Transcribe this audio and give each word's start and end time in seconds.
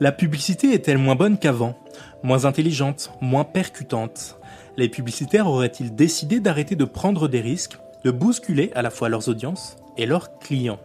La 0.00 0.10
publicité 0.10 0.72
est-elle 0.72 0.98
moins 0.98 1.14
bonne 1.14 1.38
qu'avant? 1.38 1.74
Moins 2.22 2.44
intelligente 2.44 3.12
Moins 3.20 3.44
percutante? 3.44 4.38
Les 4.76 4.88
publicitaires 4.88 5.46
auraient-ils 5.46 5.94
décidé 5.94 6.40
d'arrêter 6.40 6.76
de 6.76 6.84
prendre 6.84 7.28
des 7.28 7.40
risques, 7.40 7.78
de 8.04 8.10
bousculer 8.10 8.72
à 8.74 8.82
la 8.82 8.90
fois 8.90 9.08
leurs 9.08 9.28
audiences 9.28 9.76
et 9.96 10.06
leurs 10.06 10.38
clients? 10.38 10.80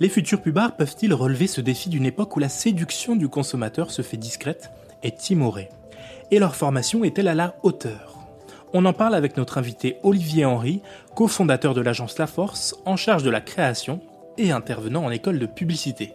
Les 0.00 0.08
futurs 0.08 0.42
pubards 0.42 0.76
peuvent-ils 0.76 1.14
relever 1.14 1.46
ce 1.46 1.60
défi 1.60 1.88
d'une 1.88 2.06
époque 2.06 2.36
où 2.36 2.40
la 2.40 2.48
séduction 2.48 3.16
du 3.16 3.28
consommateur 3.28 3.90
se 3.90 4.02
fait 4.02 4.16
discrète 4.16 4.70
et 5.02 5.12
timorée? 5.12 5.68
Et 6.30 6.38
leur 6.38 6.56
formation 6.56 7.04
est-elle 7.04 7.28
à 7.28 7.34
la 7.34 7.54
hauteur? 7.62 8.18
On 8.72 8.84
en 8.84 8.92
parle 8.92 9.14
avec 9.14 9.36
notre 9.36 9.58
invité 9.58 9.96
Olivier 10.02 10.44
Henry, 10.44 10.82
cofondateur 11.14 11.74
de 11.74 11.80
l'agence 11.80 12.18
La 12.18 12.26
Force, 12.26 12.76
en 12.84 12.96
charge 12.96 13.22
de 13.22 13.30
la 13.30 13.40
création 13.40 14.00
et 14.38 14.50
intervenant 14.50 15.04
en 15.04 15.10
école 15.10 15.38
de 15.38 15.46
publicité. 15.46 16.14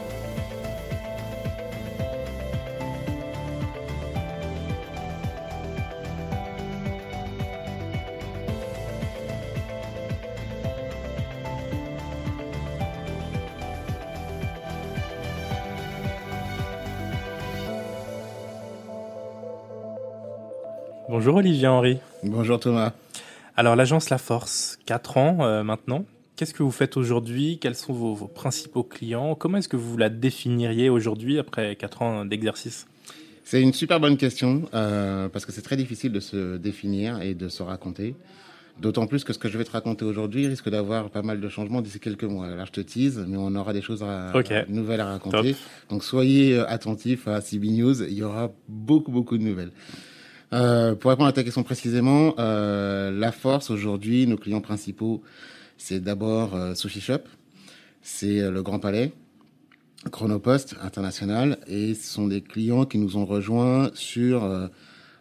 Bonjour 21.21 21.35
Olivier 21.35 21.67
Henry. 21.67 21.99
Bonjour 22.23 22.59
Thomas. 22.59 22.93
Alors 23.55 23.75
l'agence 23.75 24.09
La 24.09 24.17
Force, 24.17 24.79
4 24.87 25.17
ans 25.17 25.37
euh, 25.41 25.61
maintenant. 25.61 26.03
Qu'est-ce 26.35 26.51
que 26.51 26.63
vous 26.63 26.71
faites 26.71 26.97
aujourd'hui? 26.97 27.59
Quels 27.61 27.75
sont 27.75 27.93
vos, 27.93 28.25
principaux 28.25 28.81
clients? 28.81 29.35
Comment 29.35 29.59
est-ce 29.59 29.69
que 29.69 29.77
vous 29.77 29.97
la 29.97 30.09
définiriez 30.09 30.89
aujourd'hui 30.89 31.37
après 31.37 31.75
4 31.75 32.01
ans 32.01 32.25
d'exercice? 32.25 32.87
C'est 33.43 33.61
une 33.61 33.71
super 33.71 33.99
bonne 33.99 34.17
question 34.17 34.63
euh, 34.73 35.29
parce 35.29 35.45
que 35.45 35.51
c'est 35.51 35.61
très 35.61 35.77
difficile 35.77 36.11
de 36.11 36.19
se 36.19 36.57
définir 36.57 37.21
et 37.21 37.35
de 37.35 37.49
se 37.49 37.61
raconter. 37.61 38.15
D'autant 38.79 39.05
plus 39.05 39.23
que 39.23 39.31
ce 39.31 39.37
que 39.37 39.47
je 39.47 39.59
vais 39.59 39.63
te 39.63 39.71
raconter 39.71 40.05
aujourd'hui 40.05 40.47
risque 40.47 40.69
d'avoir 40.69 41.11
pas 41.11 41.21
mal 41.21 41.39
de 41.39 41.49
changements 41.49 41.83
d'ici 41.83 41.99
quelques 41.99 42.23
mois. 42.23 42.47
Là, 42.47 42.65
je 42.65 42.71
te 42.71 42.81
tease, 42.81 43.23
mais 43.27 43.37
on 43.37 43.53
aura 43.53 43.73
des 43.73 43.83
choses 43.83 44.01
à, 44.01 44.33
nouvelles 44.69 45.01
à 45.01 45.05
raconter. 45.05 45.55
Donc, 45.91 46.03
soyez 46.03 46.55
euh, 46.55 46.67
attentifs 46.67 47.27
à 47.27 47.41
CB 47.41 47.67
News. 47.67 48.01
Il 48.01 48.15
y 48.15 48.23
aura 48.23 48.51
beaucoup, 48.67 49.11
beaucoup 49.11 49.37
de 49.37 49.43
nouvelles. 49.43 49.71
Euh, 50.53 50.95
pour 50.95 51.11
répondre 51.11 51.29
à 51.29 51.33
ta 51.33 51.43
question 51.43 51.63
précisément, 51.63 52.35
euh, 52.37 53.09
la 53.11 53.31
force 53.31 53.69
aujourd'hui, 53.69 54.27
nos 54.27 54.37
clients 54.37 54.59
principaux, 54.59 55.21
c'est 55.77 56.01
d'abord 56.01 56.55
euh, 56.55 56.75
Sushi 56.75 56.99
Shop, 56.99 57.21
c'est 58.01 58.49
le 58.49 58.61
Grand 58.61 58.79
Palais, 58.79 59.13
Chronopost 60.11 60.75
International, 60.81 61.57
et 61.67 61.93
ce 61.93 62.11
sont 62.11 62.27
des 62.27 62.41
clients 62.41 62.85
qui 62.85 62.97
nous 62.97 63.15
ont 63.15 63.25
rejoints 63.25 63.91
sur 63.93 64.69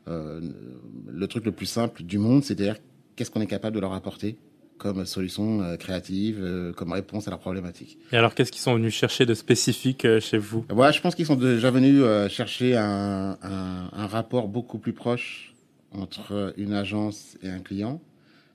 le 0.07 1.27
truc 1.29 1.45
le 1.45 1.53
plus 1.53 1.67
simple 1.67 2.03
du 2.03 2.19
monde, 2.19 2.43
c'est-à-dire 2.43 2.77
qu'est-ce 3.15 3.31
qu'on 3.31 3.43
est 3.43 3.47
capable 3.47 3.77
de 3.77 3.81
leur 3.81 3.93
apporter 3.93 4.37
comme 4.81 5.05
solution 5.05 5.63
euh, 5.63 5.77
créative, 5.77 6.39
euh, 6.41 6.73
comme 6.73 6.93
réponse 6.93 7.29
à 7.29 7.31
leurs 7.31 7.39
problématiques. 7.39 7.99
Et 8.13 8.17
alors, 8.17 8.35
qu'est-ce 8.35 8.51
qu'ils 8.51 8.63
sont 8.63 8.75
venus 8.75 8.95
chercher 8.95 9.27
de 9.27 9.35
spécifique 9.35 10.07
euh, 10.07 10.21
chez 10.21 10.39
vous? 10.39 10.65
Ouais, 10.75 10.93
Je 10.93 11.01
pense 11.01 11.15
qu'ils 11.15 11.27
sont 11.27 11.37
déjà 11.37 11.71
venus 11.71 12.03
chercher 12.31 12.77
un, 12.77 13.37
un, 13.43 13.91
un, 13.93 14.07
rapport 14.07 14.49
beaucoup 14.49 14.79
plus 14.79 14.95
proche 14.95 15.55
entre 15.93 16.55
une 16.57 16.73
agence 16.73 17.37
et 17.43 17.51
un 17.51 17.61
client. 17.61 18.01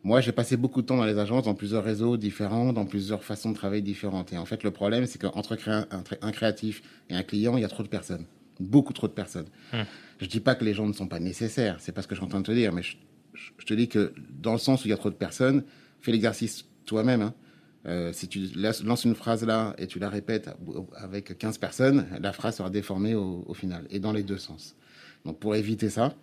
Moi, 0.03 0.19
j'ai 0.21 0.31
passé 0.31 0.57
beaucoup 0.57 0.81
de 0.81 0.87
temps 0.87 0.97
dans 0.97 1.05
les 1.05 1.17
agences, 1.17 1.45
dans 1.45 1.53
plusieurs 1.53 1.83
réseaux 1.83 2.17
différents, 2.17 2.73
dans 2.73 2.85
plusieurs 2.85 3.23
façons 3.23 3.51
de 3.51 3.55
travailler 3.55 3.81
différentes. 3.81 4.33
Et 4.33 4.37
en 4.37 4.45
fait, 4.45 4.63
le 4.63 4.71
problème, 4.71 5.05
c'est 5.05 5.19
qu'entre 5.19 5.57
un, 5.67 6.31
créatif 6.31 6.81
et 7.09 7.15
un 7.15 7.23
client, 7.23 7.55
il 7.57 7.61
y 7.61 7.65
a 7.65 7.67
trop 7.69 7.83
de 7.83 7.87
personnes. 7.87 8.25
Beaucoup 8.59 8.93
trop 8.93 9.07
de 9.07 9.13
personnes. 9.13 9.47
Je 9.71 9.77
hum. 9.77 9.85
Je 10.21 10.27
dis 10.27 10.39
pas 10.39 10.55
que 10.55 10.63
les 10.63 10.73
gens 10.73 10.87
ne 10.87 10.93
sont 10.93 11.07
pas 11.07 11.19
nécessaires, 11.19 11.75
c'est 11.79 11.91
pas 11.91 12.01
ce 12.01 12.07
que 12.07 12.15
je 12.15 12.19
suis 12.21 12.25
en 12.25 12.29
train 12.29 12.39
de 12.39 12.45
te 12.45 12.51
dire, 12.51 12.71
mais 12.71 12.83
je, 12.83 12.95
je 13.57 13.65
te 13.65 13.73
dis 13.73 13.89
que 13.89 14.13
dans 14.41 14.53
le 14.53 14.59
sens 14.59 14.85
où 14.85 14.87
il 14.87 14.91
y 14.91 14.93
a 14.93 14.97
trop 14.97 15.09
de 15.09 15.15
personnes, 15.15 15.65
fais 16.05 16.11
l'exercice 16.11 16.65
toi-même. 16.85 17.21
Hein. 17.21 17.33
Euh, 17.87 18.13
si 18.13 18.27
tu 18.27 18.47
lances 18.55 19.03
une 19.03 19.15
phrase 19.15 19.43
là 19.43 19.75
et 19.77 19.85
tu 19.85 19.99
la 19.99 20.09
répètes 20.09 20.49
avec 20.95 21.37
15 21.37 21.57
personnes, 21.57 22.07
la 22.19 22.33
phrase 22.33 22.55
sera 22.57 22.69
déformée 22.69 23.13
au, 23.13 23.53
final, 23.53 23.85
et 23.89 23.99
dans 23.99 24.11
les 24.11 24.23
deux 24.23 24.37
sens. 24.37 24.75
Donc 25.23 25.39
pour 25.39 25.55
éviter 25.55 25.89
ça, 25.89 26.15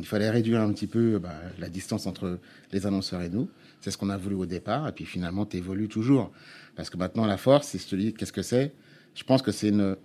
il 0.00 0.06
fallait 0.06 0.28
réduire 0.28 0.60
un 0.60 0.72
petit 0.72 0.86
peu 0.86 1.18
bah, 1.18 1.34
la 1.58 1.68
distance 1.68 2.06
entre 2.06 2.38
les 2.72 2.86
annonceurs 2.86 3.22
et 3.22 3.30
nous. 3.30 3.48
C'est 3.80 3.90
ce 3.90 3.98
qu'on 3.98 4.10
a 4.10 4.16
voulu 4.16 4.34
au 4.34 4.46
départ, 4.46 4.88
et 4.88 4.92
puis 4.92 5.04
finalement, 5.04 5.46
tu 5.46 5.56
évolues 5.56 5.88
toujours. 5.88 6.32
Parce 6.74 6.90
que 6.90 6.96
maintenant, 6.96 7.26
la 7.26 7.36
force, 7.36 7.68
si 7.68 7.78
je 7.78 7.86
te 7.86 7.96
dis 7.96 8.12
qu'est-ce 8.12 8.32
que 8.32 8.42
c'est, 8.42 8.72
je 9.14 9.22
pense 9.22 9.40
que 9.40 9.52
c'est 9.52 9.68
une, 9.68 9.96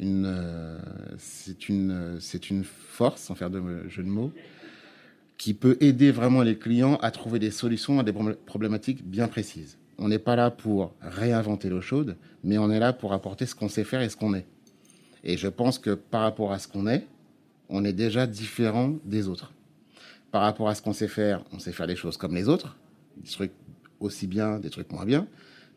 euh, 0.00 0.78
une, 1.68 2.16
c'est 2.18 2.50
une 2.50 2.64
force, 2.64 3.22
sans 3.22 3.34
faire 3.34 3.50
de 3.50 3.88
jeu 3.88 4.02
de 4.02 4.08
mots, 4.08 4.32
qui 5.42 5.54
peut 5.54 5.76
aider 5.80 6.12
vraiment 6.12 6.42
les 6.42 6.56
clients 6.56 6.98
à 7.02 7.10
trouver 7.10 7.40
des 7.40 7.50
solutions 7.50 7.98
à 7.98 8.04
des 8.04 8.12
problématiques 8.46 9.04
bien 9.04 9.26
précises. 9.26 9.76
On 9.98 10.06
n'est 10.06 10.20
pas 10.20 10.36
là 10.36 10.52
pour 10.52 10.94
réinventer 11.00 11.68
l'eau 11.68 11.80
chaude, 11.80 12.16
mais 12.44 12.58
on 12.58 12.70
est 12.70 12.78
là 12.78 12.92
pour 12.92 13.12
apporter 13.12 13.44
ce 13.46 13.56
qu'on 13.56 13.68
sait 13.68 13.82
faire 13.82 14.02
et 14.02 14.08
ce 14.08 14.16
qu'on 14.16 14.34
est. 14.34 14.46
Et 15.24 15.36
je 15.36 15.48
pense 15.48 15.80
que 15.80 15.90
par 15.94 16.20
rapport 16.20 16.52
à 16.52 16.60
ce 16.60 16.68
qu'on 16.68 16.86
est, 16.86 17.08
on 17.68 17.84
est 17.84 17.92
déjà 17.92 18.28
différent 18.28 18.94
des 19.04 19.26
autres. 19.26 19.52
Par 20.30 20.42
rapport 20.42 20.68
à 20.68 20.76
ce 20.76 20.82
qu'on 20.82 20.92
sait 20.92 21.08
faire, 21.08 21.42
on 21.52 21.58
sait 21.58 21.72
faire 21.72 21.88
des 21.88 21.96
choses 21.96 22.16
comme 22.16 22.36
les 22.36 22.48
autres, 22.48 22.76
des 23.16 23.28
trucs 23.28 23.52
aussi 23.98 24.28
bien, 24.28 24.60
des 24.60 24.70
trucs 24.70 24.92
moins 24.92 25.04
bien, 25.04 25.26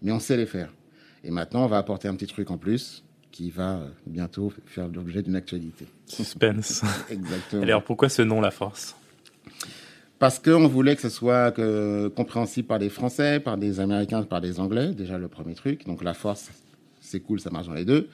mais 0.03 0.11
on 0.11 0.19
sait 0.19 0.37
les 0.37 0.45
faire. 0.45 0.71
Et 1.23 1.31
maintenant, 1.31 1.63
on 1.63 1.67
va 1.67 1.79
apporter 1.79 2.07
un 2.07 2.13
petit 2.13 2.27
truc 2.27 2.51
en 2.51 2.59
plus 2.59 3.03
qui 3.31 3.49
va 3.49 3.81
bientôt 4.05 4.53
faire 4.67 4.89
l'objet 4.89 5.23
d'une 5.23 5.35
actualité. 5.35 5.87
Suspense. 6.05 6.83
Exactement. 7.09 7.63
Alors 7.63 7.83
pourquoi 7.83 8.09
ce 8.09 8.21
nom, 8.21 8.41
la 8.41 8.51
force? 8.51 8.95
Parce 10.19 10.39
qu'on 10.39 10.67
voulait 10.67 10.95
que 10.95 11.01
ce 11.01 11.09
soit 11.09 11.51
compréhensible 12.15 12.67
par 12.67 12.79
des 12.79 12.89
Français, 12.89 13.39
par 13.39 13.57
des 13.57 13.79
Américains, 13.79 14.23
par 14.23 14.41
des 14.41 14.59
Anglais, 14.59 14.93
déjà 14.93 15.17
le 15.17 15.27
premier 15.27 15.55
truc. 15.55 15.85
Donc 15.85 16.03
la 16.03 16.13
force, 16.13 16.51
c'est 17.01 17.19
cool, 17.19 17.39
ça 17.39 17.49
marche 17.49 17.67
dans 17.67 17.73
les 17.73 17.85
deux. 17.85 18.07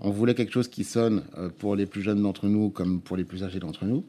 On 0.00 0.10
voulait 0.10 0.34
quelque 0.34 0.52
chose 0.52 0.68
qui 0.68 0.84
sonne 0.84 1.22
euh, 1.38 1.48
pour 1.48 1.74
les 1.74 1.86
plus 1.86 2.02
jeunes 2.02 2.22
d'entre 2.22 2.46
nous 2.46 2.70
comme 2.70 3.00
pour 3.00 3.16
les 3.16 3.24
plus 3.24 3.44
âgés 3.44 3.60
d'entre 3.60 3.84
nous. 3.84 4.04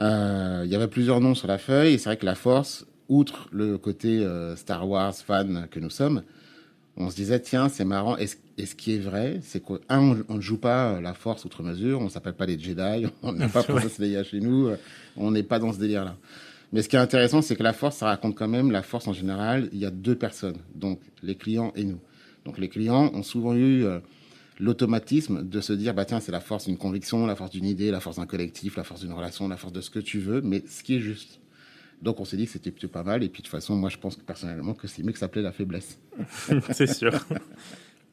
Euh, 0.00 0.62
il 0.64 0.70
y 0.70 0.74
avait 0.74 0.88
plusieurs 0.88 1.20
noms 1.20 1.34
sur 1.34 1.46
la 1.46 1.58
feuille, 1.58 1.94
et 1.94 1.98
c'est 1.98 2.08
vrai 2.08 2.16
que 2.16 2.26
la 2.26 2.34
force, 2.34 2.86
outre 3.08 3.48
le 3.52 3.76
côté 3.78 4.24
euh, 4.24 4.56
Star 4.56 4.88
Wars 4.88 5.14
fan 5.14 5.68
que 5.70 5.78
nous 5.78 5.90
sommes, 5.90 6.22
on 6.96 7.10
se 7.10 7.16
disait, 7.16 7.40
tiens, 7.40 7.68
c'est 7.68 7.84
marrant. 7.84 8.16
Et, 8.18 8.26
ce 8.26 8.74
qui 8.74 8.94
est 8.94 8.98
vrai, 8.98 9.40
c'est 9.42 9.64
qu'un, 9.64 10.22
on 10.28 10.34
ne 10.34 10.40
joue 10.40 10.58
pas 10.58 11.00
la 11.00 11.14
force 11.14 11.44
outre 11.46 11.62
mesure, 11.62 12.00
on 12.00 12.10
s'appelle 12.10 12.34
pas 12.34 12.44
les 12.46 12.58
Jedi, 12.58 13.06
on 13.22 13.32
n'a 13.32 13.48
pas 13.48 13.62
Princess 13.62 13.98
Leia 13.98 14.22
chez 14.22 14.40
nous, 14.40 14.70
on 15.16 15.30
n'est 15.30 15.42
pas 15.42 15.58
dans 15.58 15.72
ce 15.72 15.78
délire-là. 15.78 16.16
Mais 16.72 16.82
ce 16.82 16.88
qui 16.88 16.96
est 16.96 17.00
intéressant, 17.00 17.42
c'est 17.42 17.56
que 17.56 17.62
la 17.62 17.72
force, 17.72 17.96
ça 17.96 18.06
raconte 18.06 18.36
quand 18.36 18.48
même 18.48 18.70
la 18.70 18.82
force 18.82 19.08
en 19.08 19.12
général. 19.12 19.68
Il 19.72 19.78
y 19.78 19.86
a 19.86 19.90
deux 19.90 20.14
personnes, 20.14 20.58
donc 20.74 21.00
les 21.22 21.34
clients 21.34 21.72
et 21.74 21.84
nous. 21.84 21.98
Donc 22.44 22.58
les 22.58 22.68
clients 22.68 23.10
ont 23.12 23.22
souvent 23.22 23.54
eu 23.54 23.84
euh, 23.84 23.98
l'automatisme 24.58 25.42
de 25.42 25.60
se 25.60 25.72
dire, 25.72 25.94
bah 25.94 26.04
tiens, 26.04 26.20
c'est 26.20 26.32
la 26.32 26.40
force 26.40 26.66
d'une 26.66 26.76
conviction, 26.76 27.26
la 27.26 27.34
force 27.34 27.50
d'une 27.50 27.66
idée, 27.66 27.90
la 27.90 28.00
force 28.00 28.16
d'un 28.16 28.26
collectif, 28.26 28.76
la 28.76 28.84
force 28.84 29.00
d'une 29.00 29.12
relation, 29.12 29.48
la 29.48 29.56
force 29.56 29.72
de 29.72 29.80
ce 29.80 29.90
que 29.90 29.98
tu 29.98 30.20
veux, 30.20 30.40
mais 30.42 30.62
ce 30.68 30.82
qui 30.84 30.96
est 30.96 31.00
juste. 31.00 31.39
Donc 32.02 32.20
on 32.20 32.24
s'est 32.24 32.36
dit 32.36 32.46
que 32.46 32.52
c'était 32.52 32.70
plutôt 32.70 32.88
pas 32.88 33.02
mal. 33.02 33.22
Et 33.22 33.28
puis 33.28 33.42
de 33.42 33.46
toute 33.46 33.52
façon, 33.52 33.76
moi 33.76 33.90
je 33.90 33.98
pense 33.98 34.16
que 34.16 34.22
personnellement 34.22 34.74
que 34.74 34.86
c'est 34.86 35.02
mieux 35.02 35.12
que 35.12 35.18
ça 35.18 35.28
la 35.34 35.52
faiblesse. 35.52 35.98
c'est 36.72 36.86
sûr. 36.86 37.12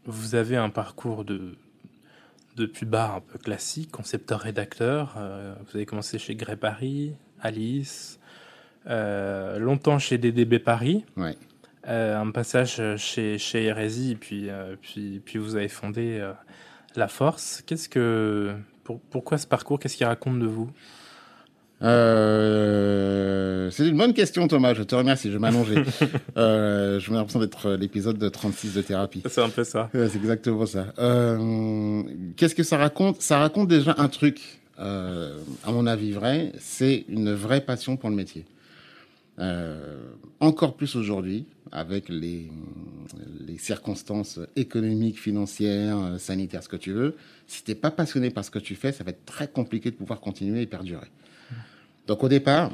Vous 0.05 0.35
avez 0.35 0.57
un 0.57 0.69
parcours 0.69 1.25
de 1.25 1.55
depuis 2.55 2.87
bas 2.87 3.13
un 3.17 3.21
peu 3.21 3.37
classique, 3.37 3.91
concepteur-rédacteur. 3.91 5.15
Euh, 5.17 5.53
vous 5.65 5.75
avez 5.75 5.85
commencé 5.85 6.17
chez 6.17 6.35
Grey 6.35 6.55
Paris, 6.55 7.13
Alice, 7.39 8.19
euh, 8.87 9.59
longtemps 9.59 9.99
chez 9.99 10.17
DDB 10.17 10.57
Paris. 10.57 11.05
Ouais. 11.15 11.37
Euh, 11.87 12.19
un 12.19 12.31
passage 12.31 12.81
chez, 12.97 13.37
chez 13.37 13.65
Hérésie, 13.65 14.17
puis, 14.19 14.49
puis, 14.81 15.21
puis 15.23 15.37
vous 15.37 15.55
avez 15.55 15.69
fondé 15.69 16.27
La 16.95 17.07
Force. 17.07 17.61
Qu'est-ce 17.65 17.87
que, 17.87 18.55
pour, 18.83 18.99
pourquoi 19.01 19.37
ce 19.37 19.45
parcours? 19.45 19.79
Qu'est-ce 19.79 19.95
qu'il 19.95 20.07
raconte 20.07 20.39
de 20.39 20.47
vous? 20.47 20.71
Euh, 21.83 22.56
C'est 23.77 23.89
une 23.89 23.97
bonne 23.97 24.15
question, 24.15 24.47
Thomas. 24.47 24.73
Je 24.73 24.81
te 24.81 24.95
remercie. 24.95 25.31
Je 25.31 25.37
m'allongeais. 25.37 25.83
euh, 26.37 26.99
je 26.99 27.11
me 27.11 27.15
l'impression 27.15 27.39
d'être 27.39 27.73
l'épisode 27.73 28.17
de 28.17 28.27
36 28.27 28.73
de 28.73 28.81
thérapie. 28.81 29.21
C'est 29.29 29.43
un 29.43 29.49
peu 29.49 29.63
ça. 29.63 29.91
Ouais, 29.93 30.09
c'est 30.09 30.17
exactement 30.17 30.65
ça. 30.65 30.87
Euh, 30.97 32.01
Qu'est-ce 32.37 32.55
que 32.55 32.63
ça 32.63 32.77
raconte? 32.77 33.21
Ça 33.21 33.37
raconte 33.37 33.67
déjà 33.67 33.93
un 33.99 34.07
truc, 34.07 34.41
euh, 34.79 35.37
à 35.63 35.71
mon 35.71 35.85
avis 35.85 36.11
vrai. 36.11 36.53
C'est 36.57 37.05
une 37.07 37.31
vraie 37.35 37.61
passion 37.61 37.97
pour 37.97 38.09
le 38.09 38.15
métier. 38.15 38.45
Euh, 39.37 39.99
encore 40.39 40.75
plus 40.75 40.95
aujourd'hui, 40.95 41.45
avec 41.71 42.09
les, 42.09 42.49
les 43.45 43.59
circonstances 43.59 44.39
économiques, 44.55 45.19
financières, 45.19 45.99
euh, 45.99 46.17
sanitaires, 46.17 46.63
ce 46.63 46.69
que 46.69 46.77
tu 46.77 46.93
veux. 46.93 47.15
Si 47.45 47.63
t'es 47.63 47.75
pas 47.75 47.91
passionné 47.91 48.31
par 48.31 48.43
ce 48.43 48.49
que 48.49 48.57
tu 48.57 48.73
fais, 48.73 48.91
ça 48.91 49.03
va 49.03 49.11
être 49.11 49.25
très 49.25 49.47
compliqué 49.47 49.91
de 49.91 49.95
pouvoir 49.95 50.19
continuer 50.19 50.63
et 50.63 50.65
perdurer. 50.65 51.11
Donc 52.07 52.23
au 52.23 52.29
départ, 52.29 52.71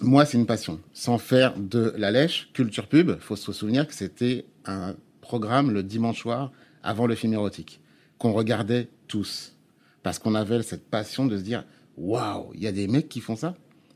moi, 0.00 0.24
c'est 0.24 0.38
une 0.38 0.46
passion. 0.46 0.80
Sans 0.92 1.18
faire 1.18 1.54
de 1.56 1.94
la 1.96 2.10
lèche, 2.10 2.50
culture 2.52 2.86
pub, 2.86 3.18
faut 3.20 3.36
se 3.36 3.52
souvenir 3.52 3.86
que 3.86 3.94
c'était 3.94 4.46
un 4.64 4.94
programme 5.20 5.70
le 5.70 5.82
dimanche 5.82 6.20
soir 6.20 6.52
avant 6.82 7.06
le 7.06 7.14
film 7.14 7.34
érotique 7.34 7.80
qu'on 8.18 8.32
regardait 8.32 8.88
tous 9.08 9.56
parce 10.02 10.18
qu'on 10.18 10.34
avait 10.34 10.62
cette 10.62 10.88
passion 10.88 11.26
de 11.26 11.36
se 11.36 11.42
dire 11.42 11.64
waouh, 11.96 12.50
il 12.54 12.62
y 12.62 12.66
a 12.66 12.72
des 12.72 12.88
mecs 12.88 13.08
qui 13.08 13.20
font 13.20 13.36
ça. 13.36 13.54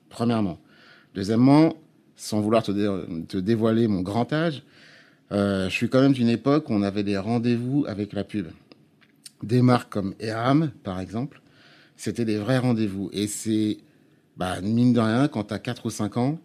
Premièrement, 0.09 0.59
deuxièmement, 1.15 1.75
sans 2.17 2.41
vouloir 2.41 2.63
te 2.63 3.37
dévoiler 3.37 3.89
mon 3.89 4.03
grand 4.03 4.33
âge, 4.33 4.63
euh, 5.33 5.69
je 5.69 5.75
suis 5.75 5.89
quand 5.89 6.01
même 6.01 6.13
d'une 6.13 6.29
époque 6.29 6.71
où 6.71 6.75
on 6.75 6.83
avait 6.83 7.03
des 7.03 7.19
rendez-vous 7.19 7.85
avec 7.89 8.13
la 8.13 8.25
pub. 8.25 8.47
Des 9.43 9.63
marques 9.63 9.93
comme 9.93 10.15
Eram, 10.21 10.71
par 10.83 11.01
exemple, 11.01 11.41
c'était 11.97 12.25
des 12.25 12.39
vrais 12.39 12.59
rendez-vous. 12.59 13.11
Et 13.13 13.27
c'est, 13.27 13.79
bah, 14.37 14.61
mine 14.61 14.93
de 14.93 15.01
rien, 15.01 15.29
quand 15.29 15.45
tu 15.45 15.55
as 15.55 15.59
4 15.59 15.87
ou 15.87 15.91
5 15.91 16.17
ans, 16.17 16.39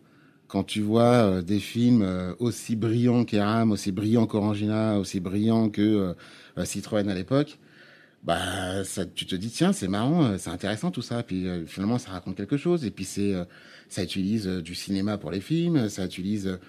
quand 0.47 0.63
tu 0.63 0.81
vois 0.81 1.03
euh, 1.03 1.41
des 1.41 1.59
films 1.59 2.36
aussi 2.39 2.75
brillants 2.75 3.25
qu'Eram, 3.25 3.71
aussi 3.71 3.91
brillants 3.91 4.27
qu'Orangina, 4.27 4.97
aussi 5.00 5.19
brillants 5.19 5.69
que 5.69 6.15
Citroën 6.63 7.07
à 7.09 7.13
l'époque, 7.13 7.59
bah, 8.24 8.83
tu 9.15 9.25
te 9.25 9.36
dis, 9.36 9.50
tiens, 9.50 9.71
c'est 9.71 9.88
marrant, 9.88 10.25
euh, 10.25 10.38
c'est 10.38 10.50
intéressant 10.50 10.91
tout 10.91 11.01
ça. 11.01 11.24
Puis 11.24 11.47
euh, 11.47 11.65
finalement, 11.65 11.97
ça 11.97 12.12
raconte 12.12 12.36
quelque 12.36 12.57
chose. 12.57 12.86
Et 12.86 12.91
puis, 12.91 13.06
c'est, 13.06 13.33
ça 13.88 14.03
utilise 14.03 14.47
du 14.47 14.75
cinéma 14.75 15.18
pour 15.18 15.31
les 15.31 15.41
films, 15.41 15.89
ça 15.89 16.06
utilise 16.06 16.59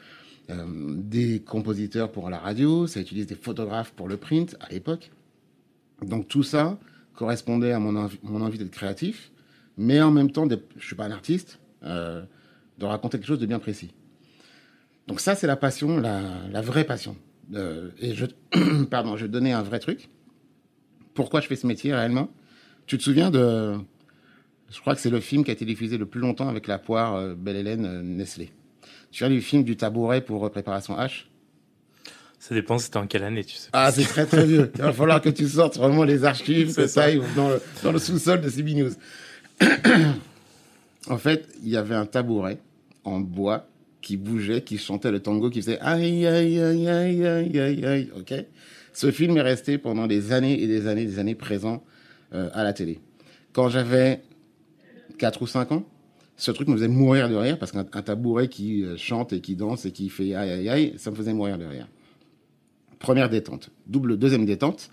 des 0.49 1.41
compositeurs 1.41 2.11
pour 2.11 2.29
la 2.29 2.39
radio, 2.39 2.89
ça 2.89 2.99
utilise 3.01 3.27
des 3.27 3.37
photographes 3.37 3.93
pour 3.93 4.09
le 4.09 4.17
print 4.17 4.57
à 4.61 4.69
l'époque. 4.71 5.13
Donc 6.03 6.27
tout 6.27 6.43
ça 6.43 6.77
correspondait 7.15 7.71
à 7.71 7.79
mon 7.79 8.09
mon 8.25 8.41
envie 8.41 8.59
d'être 8.59 8.73
créatif, 8.73 9.31
mais 9.81 10.01
en 10.03 10.11
même 10.11 10.31
temps, 10.31 10.47
je 10.77 10.87
suis 10.87 10.95
pas 10.95 11.07
un 11.07 11.11
artiste, 11.11 11.59
euh, 11.85 12.23
de 12.79 12.85
raconter 12.85 13.17
quelque 13.17 13.27
chose 13.27 13.39
de 13.39 13.47
bien 13.47 13.59
précis. 13.59 13.95
Donc 15.07 15.21
ça, 15.21 15.35
c'est 15.35 15.47
la 15.47 15.57
passion, 15.57 15.99
la, 15.99 16.21
la 16.53 16.61
vraie 16.61 16.85
passion. 16.85 17.17
Euh, 17.55 17.89
et 17.99 18.15
je, 18.15 18.27
pardon, 18.91 19.17
je 19.17 19.23
vais 19.23 19.29
te 19.29 19.33
donner 19.33 19.53
un 19.53 19.63
vrai 19.63 19.79
truc. 19.79 20.11
Pourquoi 21.15 21.41
je 21.41 21.47
fais 21.47 21.57
ce 21.57 21.67
métier 21.67 21.95
réellement? 21.95 22.29
Tu 22.87 22.99
te 22.99 23.03
souviens 23.03 23.31
de, 23.31 23.75
je 24.71 24.81
crois 24.81 24.95
que 24.95 25.01
c'est 25.01 25.11
le 25.11 25.21
film 25.21 25.45
qui 25.45 25.51
a 25.51 25.55
été 25.55 25.65
diffusé 25.65 25.97
le 25.97 26.05
plus 26.05 26.21
longtemps 26.21 26.49
avec 26.49 26.67
la 26.67 26.79
poire 26.79 27.15
euh, 27.15 27.35
Belle 27.35 27.57
Hélène 27.57 27.87
euh, 27.87 28.03
Nestlé. 28.03 28.53
Tu 29.11 29.19
souviens 29.19 29.35
du 29.35 29.41
film 29.41 29.65
du 29.65 29.79
tabouret 29.79 30.21
pour 30.21 30.49
préparation 30.51 30.95
H? 30.99 31.25
Ça 32.39 32.55
dépend 32.55 32.79
c'était 32.79 32.99
en 32.99 33.07
quelle 33.07 33.25
année, 33.25 33.45
tu 33.45 33.57
sais. 33.57 33.71
Ah, 33.73 33.91
c'est 33.91 34.05
très 34.05 34.27
très 34.27 34.45
vieux. 34.47 34.71
Il 34.77 34.83
va 34.83 34.93
falloir 34.93 35.23
que 35.23 35.31
tu 35.31 35.49
sortes 35.49 35.79
vraiment 35.79 36.05
les 36.05 36.25
archives, 36.25 36.69
que 36.75 36.87
ça. 36.87 36.89
ça 36.89 37.03
aille 37.05 37.23
dans 37.35 37.49
le, 37.49 37.63
dans 37.83 37.93
le 37.93 37.99
sous-sol 37.99 38.43
de 38.43 38.51
CB 38.51 38.75
News. 38.75 38.93
En 41.09 41.19
fait, 41.19 41.49
il 41.63 41.69
y 41.71 41.77
avait 41.77 41.95
un 41.95 42.07
tabouret 42.07 42.59
en 43.05 43.21
bois 43.21 43.67
qui 44.01 44.17
bougeait, 44.17 44.63
qui 44.63 44.79
chantait 44.79 45.11
le 45.11 45.21
tango, 45.21 45.51
qui 45.51 45.61
faisait 45.61 45.79
aïe 45.81 46.27
aïe 46.27 46.59
aïe 46.59 46.89
aïe 46.89 47.27
aïe 47.27 47.61
aïe 47.61 47.87
aïe. 47.87 48.11
Ok? 48.19 48.35
Ce 48.93 49.11
film 49.11 49.37
est 49.37 49.43
resté 49.43 49.79
pendant 49.79 50.07
des 50.07 50.33
années 50.33 50.61
et 50.63 50.67
des 50.67 50.87
années, 50.87 51.05
des 51.05 51.19
années 51.19 51.35
présent 51.35 51.83
euh, 52.35 52.49
à 52.53 52.65
la 52.65 52.73
télé. 52.73 53.01
Quand 53.53 53.69
j'avais 53.69 54.23
4 55.19 55.43
ou 55.43 55.47
5 55.47 55.73
ans, 55.73 55.85
ce 56.37 56.51
truc 56.51 56.69
me 56.69 56.75
faisait 56.75 56.89
mourir 56.89 57.29
de 57.29 57.35
rire 57.35 57.59
parce 57.59 57.73
qu'un 57.73 57.87
un 57.93 58.03
tabouret 58.03 58.49
qui 58.49 58.83
euh, 58.85 58.97
chante 58.97 59.33
et 59.33 59.41
qui 59.41 59.57
danse 59.57 59.85
et 59.85 59.93
qui 59.93 60.09
fait 60.09 60.35
aïe 60.35 60.51
aïe 60.51 60.69
aïe, 60.69 60.95
ça 60.97 61.11
me 61.11 61.17
faisait 61.17 61.35
mourir 61.35 61.59
de 61.59 61.65
rire. 61.65 61.87
Première 62.99 63.29
détente. 63.29 63.71
Double 63.87 64.17
deuxième 64.17 64.47
détente. 64.47 64.91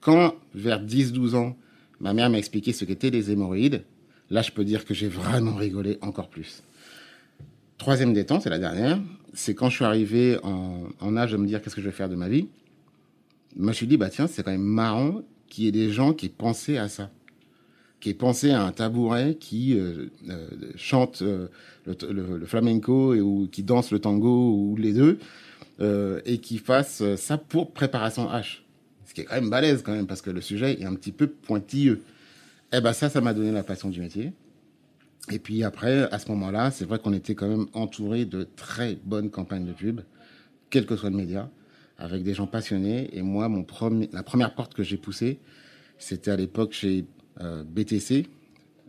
Quand, 0.00 0.34
vers 0.54 0.84
10-12 0.84 1.34
ans, 1.34 1.56
ma 2.00 2.12
mère 2.12 2.30
m'a 2.30 2.38
expliqué 2.38 2.72
ce 2.72 2.84
qu'étaient 2.84 3.10
les 3.10 3.30
hémorroïdes, 3.30 3.84
là, 4.34 4.42
je 4.42 4.50
peux 4.50 4.64
dire 4.64 4.84
que 4.84 4.94
j'ai 4.94 5.06
vraiment 5.06 5.54
rigolé 5.54 5.96
encore 6.02 6.28
plus. 6.28 6.64
Troisième 7.78 8.12
détente, 8.12 8.42
c'est 8.42 8.50
la 8.50 8.58
dernière, 8.58 8.98
c'est 9.32 9.54
quand 9.54 9.68
je 9.70 9.76
suis 9.76 9.84
arrivé 9.84 10.38
en, 10.42 11.16
âge 11.16 11.30
de 11.32 11.36
me 11.36 11.46
dire 11.46 11.62
qu'est-ce 11.62 11.76
que 11.76 11.80
je 11.80 11.86
vais 11.86 11.92
faire 11.92 12.08
de 12.08 12.16
ma 12.16 12.28
vie. 12.28 12.48
Je 13.56 13.62
me 13.62 13.72
suis 13.72 13.86
dit, 13.86 13.96
bah 13.96 14.10
tiens, 14.10 14.26
c'est 14.26 14.42
quand 14.42 14.50
même 14.50 14.60
marrant 14.60 15.22
qu'il 15.48 15.64
y 15.64 15.68
ait 15.68 15.72
des 15.72 15.90
gens 15.90 16.12
qui 16.12 16.28
pensaient 16.28 16.78
à 16.78 16.88
ça. 16.88 17.10
Qui 18.00 18.10
aient 18.10 18.14
pensé 18.14 18.50
à 18.50 18.64
un 18.64 18.72
tabouret 18.72 19.36
qui 19.38 19.78
euh, 19.78 20.06
euh, 20.28 20.48
chante 20.74 21.22
euh, 21.22 21.46
le, 21.86 22.44
flamenco 22.44 23.14
et, 23.14 23.20
ou 23.20 23.48
qui 23.50 23.62
danse 23.62 23.92
le 23.92 24.00
tango 24.00 24.52
ou 24.52 24.76
les 24.76 24.92
deux 24.92 25.18
et 26.24 26.38
qui 26.38 26.58
fasse 26.58 27.02
ça 27.16 27.36
pour 27.36 27.72
préparation 27.72 28.28
H. 28.28 28.60
Ce 29.06 29.14
qui 29.14 29.22
est 29.22 29.24
quand 29.24 29.34
même 29.34 29.50
balèze 29.50 29.82
quand 29.82 29.92
même 29.92 30.06
parce 30.06 30.22
que 30.22 30.30
le 30.30 30.40
sujet 30.40 30.80
est 30.80 30.84
un 30.84 30.94
petit 30.94 31.12
peu 31.12 31.26
pointilleux. 31.26 32.02
Eh 32.76 32.80
ben 32.80 32.92
ça, 32.92 33.08
ça 33.08 33.20
m'a 33.20 33.32
donné 33.34 33.52
la 33.52 33.62
passion 33.62 33.88
du 33.88 34.00
métier. 34.00 34.32
Et 35.30 35.38
puis 35.38 35.62
après, 35.62 36.10
à 36.10 36.18
ce 36.18 36.28
moment-là, 36.30 36.72
c'est 36.72 36.84
vrai 36.84 36.98
qu'on 36.98 37.12
était 37.12 37.36
quand 37.36 37.46
même 37.46 37.66
entouré 37.72 38.24
de 38.24 38.48
très 38.56 38.98
bonnes 39.04 39.30
campagnes 39.30 39.64
de 39.64 39.72
pub, 39.72 40.00
quel 40.70 40.84
que 40.84 40.96
soit 40.96 41.10
le 41.10 41.16
média, 41.16 41.48
avec 41.98 42.24
des 42.24 42.34
gens 42.34 42.48
passionnés. 42.48 43.16
Et 43.16 43.22
moi, 43.22 43.48
mon 43.48 43.62
premier, 43.62 44.10
la 44.12 44.24
première 44.24 44.56
porte 44.56 44.74
que 44.74 44.82
j'ai 44.82 44.96
poussée, 44.96 45.38
c'était 45.98 46.32
à 46.32 46.36
l'époque 46.36 46.72
chez 46.72 47.04
euh, 47.40 47.62
BTC. 47.62 48.26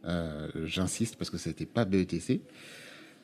Euh, 0.06 0.48
J'insiste 0.66 1.16
parce 1.18 1.30
que 1.30 1.38
c'était 1.38 1.68
pas 1.68 1.86
BETC. 1.86 2.42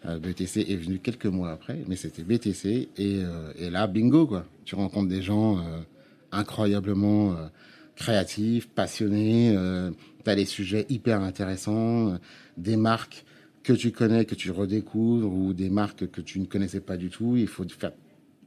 Euh, 0.05 0.19
BETC 0.19 0.57
est 0.57 0.75
venu 0.75 0.99
quelques 0.99 1.25
mois 1.25 1.51
après, 1.51 1.79
mais 1.87 1.95
c'était 1.95 2.23
BTC. 2.23 2.89
Et, 2.97 3.21
et 3.57 3.69
là, 3.71 3.87
bingo, 3.87 4.27
quoi. 4.27 4.45
Tu 4.65 4.75
rencontres 4.75 5.09
des 5.09 5.23
gens 5.23 5.59
incroyablement 6.31 7.35
créatifs, 7.95 8.69
passionnés. 8.69 9.57
Tu 10.23 10.29
as 10.29 10.35
des 10.35 10.45
sujets 10.45 10.85
hyper 10.89 11.21
intéressants, 11.21 12.13
euh, 12.13 12.17
des 12.57 12.77
marques 12.77 13.25
que 13.63 13.73
tu 13.73 13.91
connais, 13.91 14.25
que 14.25 14.35
tu 14.35 14.51
redécouvres, 14.51 15.31
ou 15.31 15.53
des 15.53 15.69
marques 15.69 16.09
que 16.09 16.21
tu 16.21 16.39
ne 16.39 16.45
connaissais 16.45 16.81
pas 16.81 16.97
du 16.97 17.09
tout. 17.09 17.37
Il 17.37 17.47
faut 17.47 17.65
faire 17.69 17.91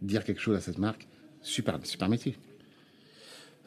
dire 0.03 0.25
quelque 0.25 0.41
chose 0.41 0.56
à 0.56 0.61
cette 0.61 0.79
marque. 0.79 1.06
Super, 1.41 1.79
super 1.85 2.09
métier. 2.09 2.37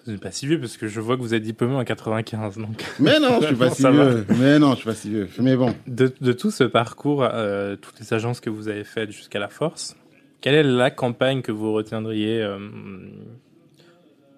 Vous 0.06 0.13
n'êtes 0.13 0.21
pas 0.21 0.31
si 0.31 0.48
vieux 0.48 0.59
parce 0.59 0.77
que 0.77 0.88
je 0.88 1.01
vois 1.01 1.18
que 1.18 1.21
vous 1.21 1.33
êtes 1.33 1.44
diplômé 1.44 1.75
en 1.75 1.83
95. 1.83 2.57
Donc, 2.57 2.81
Mais 3.00 3.19
non, 3.19 3.39
je 3.42 3.48
suis 3.48 3.56
pas 3.56 3.69
si 3.71 3.81
va. 3.83 3.92
vieux. 3.92 4.26
Mais 4.40 4.57
non, 4.57 4.71
je 4.71 4.76
suis 4.78 4.85
pas 4.85 4.95
si 4.95 5.09
vieux. 5.09 5.28
Mais 5.40 5.56
bon. 5.57 5.76
de, 5.85 6.14
de 6.21 6.31
tout 6.31 6.49
ce 6.49 6.64
parcours, 6.64 7.23
euh, 7.23 7.76
toutes 7.76 7.99
les 7.99 8.14
agences 8.14 8.40
que 8.40 8.49
vous 8.49 8.69
avez 8.69 8.85
faites 8.85 9.11
jusqu'à 9.11 9.40
la 9.40 9.49
Force, 9.49 9.97
quelle 10.40 10.56
est 10.56 10.64
la 10.64 10.92
campagne 10.92 11.42
que 11.42 11.52
vous 11.52 11.73
retiendriez 11.73 12.42
euh, 12.42 12.57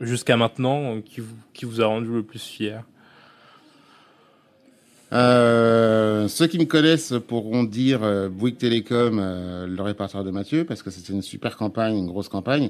jusqu'à 0.02 0.38
maintenant 0.38 1.02
qui 1.02 1.22
vous, 1.22 1.36
qui 1.54 1.66
vous 1.66 1.82
a 1.82 1.86
rendu 1.86 2.08
le 2.12 2.24
plus 2.24 2.42
fier? 2.42 2.84
Euh, 5.12 6.28
ceux 6.28 6.46
qui 6.48 6.60
me 6.60 6.66
connaissent 6.66 7.14
pourront 7.28 7.64
dire 7.64 8.04
euh, 8.04 8.30
Bouygues 8.30 8.58
Télécom, 8.58 9.18
euh, 9.20 9.66
le 9.66 9.82
répertoire 9.82 10.24
de 10.24 10.30
Mathieu, 10.30 10.66
parce 10.66 10.84
que 10.84 10.92
c'était 10.92 11.14
une 11.14 11.24
super 11.24 11.58
campagne, 11.58 11.98
une 11.98 12.08
grosse 12.08 12.30
campagne. 12.30 12.70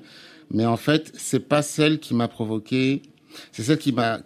Mais 0.51 0.65
en 0.65 0.77
fait, 0.77 1.11
c'est 1.15 1.41
pas 1.41 1.61
celle 1.61 1.99
qui 1.99 2.13
m'a 2.13 2.27
provoqué, 2.27 3.01
c'est 3.51 3.63
celle 3.63 3.77
qui 3.77 3.91
m'a, 3.91 4.19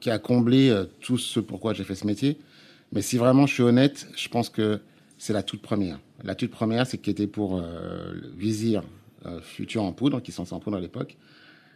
qui 0.00 0.10
a 0.10 0.18
comblé 0.18 0.70
euh, 0.70 0.84
tout 1.00 1.18
ce 1.18 1.40
pourquoi 1.40 1.74
j'ai 1.74 1.84
fait 1.84 1.96
ce 1.96 2.06
métier. 2.06 2.38
Mais 2.92 3.02
si 3.02 3.16
vraiment 3.16 3.46
je 3.46 3.54
suis 3.54 3.62
honnête, 3.62 4.08
je 4.16 4.28
pense 4.28 4.48
que 4.48 4.80
c'est 5.18 5.32
la 5.32 5.42
toute 5.42 5.62
première. 5.62 5.98
La 6.22 6.34
toute 6.34 6.50
première, 6.50 6.86
c'est 6.86 6.98
qui 6.98 7.10
était 7.10 7.26
pour 7.26 7.62
Vizir 8.36 8.82
Futur 9.42 9.82
en 9.82 9.92
poudre, 9.92 10.20
qui 10.20 10.32
sont 10.32 10.52
en 10.52 10.58
poudre 10.58 10.78
à 10.78 10.80
l'époque, 10.80 11.16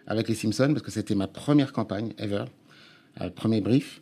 avec 0.06 0.28
les 0.28 0.34
Simpsons, 0.34 0.72
parce 0.72 0.82
que 0.82 0.90
c'était 0.90 1.14
ma 1.14 1.28
première 1.28 1.72
campagne 1.72 2.14
ever, 2.18 2.46
premier 3.36 3.60
brief 3.60 4.00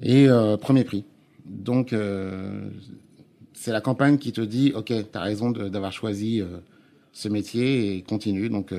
et 0.00 0.28
euh, 0.28 0.56
premier 0.56 0.84
prix. 0.84 1.04
Donc, 1.44 1.92
euh, 1.92 2.68
c'est 3.52 3.72
la 3.72 3.80
campagne 3.80 4.18
qui 4.18 4.32
te 4.32 4.40
dit, 4.40 4.72
OK, 4.74 4.86
tu 4.86 5.04
as 5.18 5.20
raison 5.20 5.50
d'avoir 5.50 5.92
choisi 5.92 6.40
euh, 6.40 6.58
ce 7.12 7.28
métier 7.28 7.96
et 7.96 8.02
continue. 8.02 8.48
Donc, 8.48 8.72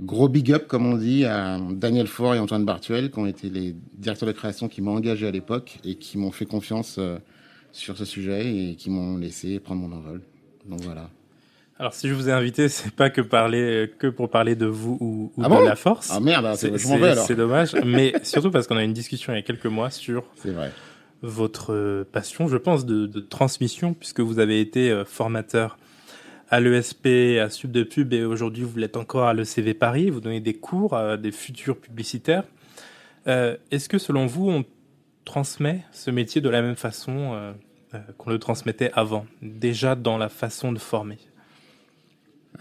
gros 0.00 0.28
big 0.28 0.52
up, 0.52 0.66
comme 0.66 0.86
on 0.86 0.96
dit, 0.96 1.24
à 1.24 1.58
Daniel 1.72 2.06
Faure 2.06 2.34
et 2.34 2.38
Antoine 2.38 2.64
Bartuel, 2.64 3.10
qui 3.10 3.18
ont 3.18 3.26
été 3.26 3.50
les 3.50 3.74
directeurs 3.98 4.28
de 4.28 4.32
création 4.32 4.68
qui 4.68 4.82
m'ont 4.82 4.96
engagé 4.96 5.26
à 5.26 5.30
l'époque 5.30 5.78
et 5.84 5.96
qui 5.96 6.16
m'ont 6.18 6.30
fait 6.30 6.46
confiance 6.46 7.00
sur 7.72 7.96
ce 7.96 8.04
sujet 8.04 8.70
et 8.70 8.74
qui 8.76 8.90
m'ont 8.90 9.16
laissé 9.18 9.58
prendre 9.58 9.80
mon 9.80 9.94
envol. 9.96 10.20
Donc 10.66 10.80
voilà. 10.82 11.10
Alors, 11.80 11.94
si 11.94 12.08
je 12.08 12.12
vous 12.14 12.28
ai 12.28 12.32
invité, 12.32 12.68
c'est 12.68 12.90
pas 12.92 13.08
que 13.08 13.22
parler 13.22 13.90
que 13.98 14.06
pour 14.06 14.28
parler 14.28 14.54
de 14.54 14.66
vous 14.66 14.98
ou, 15.00 15.32
ou 15.34 15.42
Ah 15.42 15.48
de 15.48 15.54
bon 15.54 15.64
la 15.64 15.76
Force. 15.76 16.10
Ah 16.12 16.20
merde, 16.20 16.54
C'est 16.54 16.76
je 16.76 16.86
m'en 16.88 16.96
vais 16.98 17.06
c'est- 17.06 17.10
alors. 17.12 17.24
c'est 17.24 17.34
dommage, 17.34 17.74
mais 17.86 18.12
surtout 18.22 18.50
parce 18.50 18.66
qu'on 18.66 18.76
a 18.76 18.82
eu 18.82 18.84
une 18.84 18.92
discussion 18.92 19.32
il 19.32 19.36
y 19.36 19.38
a 19.38 19.42
quelques 19.42 19.64
mois 19.64 19.88
sur 19.88 20.24
vrai. 20.44 20.70
votre 21.22 22.04
passion, 22.12 22.48
je 22.48 22.58
pense, 22.58 22.84
de, 22.84 23.06
de 23.06 23.20
transmission, 23.20 23.94
puisque 23.94 24.20
vous 24.20 24.38
avez 24.40 24.60
été 24.60 25.02
formateur 25.06 25.78
à 26.50 26.60
l'ESP, 26.60 27.38
à 27.42 27.48
Sud 27.48 27.72
de 27.72 27.82
Pub, 27.82 28.12
et 28.12 28.24
aujourd'hui 28.26 28.64
vous 28.64 28.76
l'êtes 28.78 28.98
encore 28.98 29.24
à 29.24 29.32
l'ECV 29.32 29.72
Paris. 29.72 30.10
Vous 30.10 30.20
donnez 30.20 30.40
des 30.40 30.54
cours 30.54 30.94
à 30.94 31.16
des 31.16 31.32
futurs 31.32 31.78
publicitaires. 31.78 32.44
Est-ce 33.26 33.88
que 33.88 33.96
selon 33.98 34.26
vous, 34.26 34.50
on 34.50 34.64
transmet 35.24 35.82
ce 35.92 36.10
métier 36.10 36.42
de 36.42 36.48
la 36.50 36.60
même 36.60 36.76
façon 36.76 37.54
qu'on 38.18 38.30
le 38.30 38.38
transmettait 38.38 38.90
avant, 38.94 39.24
déjà 39.40 39.94
dans 39.94 40.18
la 40.18 40.28
façon 40.28 40.72
de 40.72 40.78
former? 40.78 41.16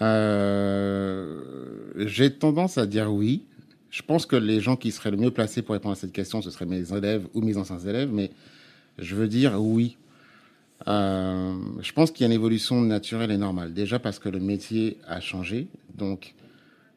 Euh, 0.01 1.41
J'ai 1.95 2.33
tendance 2.33 2.77
à 2.77 2.85
dire 2.85 3.11
oui. 3.11 3.43
Je 3.89 4.01
pense 4.03 4.25
que 4.25 4.35
les 4.35 4.61
gens 4.61 4.75
qui 4.75 4.91
seraient 4.91 5.11
le 5.11 5.17
mieux 5.17 5.31
placés 5.31 5.61
pour 5.61 5.73
répondre 5.73 5.93
à 5.93 5.95
cette 5.95 6.11
question, 6.11 6.41
ce 6.41 6.51
seraient 6.51 6.65
mes 6.65 6.93
élèves 6.93 7.27
ou 7.33 7.41
mes 7.41 7.57
anciens 7.57 7.79
élèves, 7.79 8.11
mais 8.11 8.29
je 8.99 9.15
veux 9.15 9.27
dire 9.27 9.59
oui. 9.59 9.97
Euh, 10.87 11.55
je 11.81 11.91
pense 11.91 12.11
qu'il 12.11 12.21
y 12.21 12.23
a 12.23 12.27
une 12.27 12.33
évolution 12.33 12.81
naturelle 12.81 13.31
et 13.31 13.37
normale. 13.37 13.73
Déjà 13.73 13.99
parce 13.99 14.19
que 14.19 14.29
le 14.29 14.39
métier 14.39 14.97
a 15.07 15.19
changé. 15.19 15.67
Donc, 15.95 16.35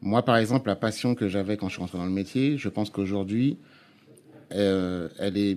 moi, 0.00 0.25
par 0.25 0.37
exemple, 0.37 0.68
la 0.68 0.76
passion 0.76 1.14
que 1.14 1.28
j'avais 1.28 1.56
quand 1.56 1.68
je 1.68 1.75
suis 1.75 1.80
rentré 1.80 1.99
dans 1.99 2.04
le 2.04 2.11
métier, 2.11 2.59
je 2.59 2.68
pense 2.68 2.90
qu'aujourd'hui, 2.90 3.56
euh, 4.52 5.09
elle 5.18 5.37
est, 5.37 5.56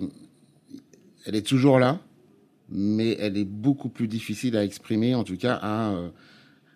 elle 1.26 1.34
est 1.34 1.46
toujours 1.46 1.78
là, 1.78 2.00
mais 2.70 3.16
elle 3.20 3.36
est 3.36 3.44
beaucoup 3.44 3.88
plus 3.88 4.08
difficile 4.08 4.56
à 4.56 4.64
exprimer, 4.64 5.14
en 5.14 5.24
tout 5.24 5.36
cas 5.36 5.58
à, 5.62 5.94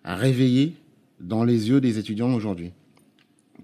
à 0.03 0.15
réveiller 0.15 0.75
dans 1.19 1.43
les 1.43 1.69
yeux 1.69 1.81
des 1.81 1.97
étudiants 1.99 2.33
aujourd'hui. 2.33 2.71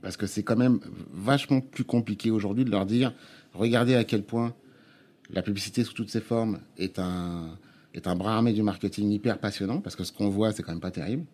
Parce 0.01 0.17
que 0.17 0.27
c'est 0.27 0.43
quand 0.43 0.55
même 0.55 0.79
vachement 1.11 1.61
plus 1.61 1.83
compliqué 1.83 2.31
aujourd'hui 2.31 2.65
de 2.65 2.71
leur 2.71 2.85
dire, 2.85 3.13
regardez 3.53 3.95
à 3.95 4.03
quel 4.03 4.23
point 4.23 4.53
la 5.31 5.41
publicité 5.41 5.83
sous 5.83 5.93
toutes 5.93 6.09
ses 6.09 6.21
formes 6.21 6.59
est 6.77 6.99
un, 6.99 7.57
est 7.93 8.07
un 8.07 8.15
bras 8.15 8.35
armé 8.35 8.53
du 8.53 8.63
marketing 8.63 9.09
hyper 9.11 9.39
passionnant, 9.39 9.81
parce 9.81 9.95
que 9.95 10.03
ce 10.03 10.11
qu'on 10.11 10.29
voit, 10.29 10.51
c'est 10.51 10.63
quand 10.63 10.71
même 10.71 10.79
pas 10.79 10.91
terrible. 10.91 11.25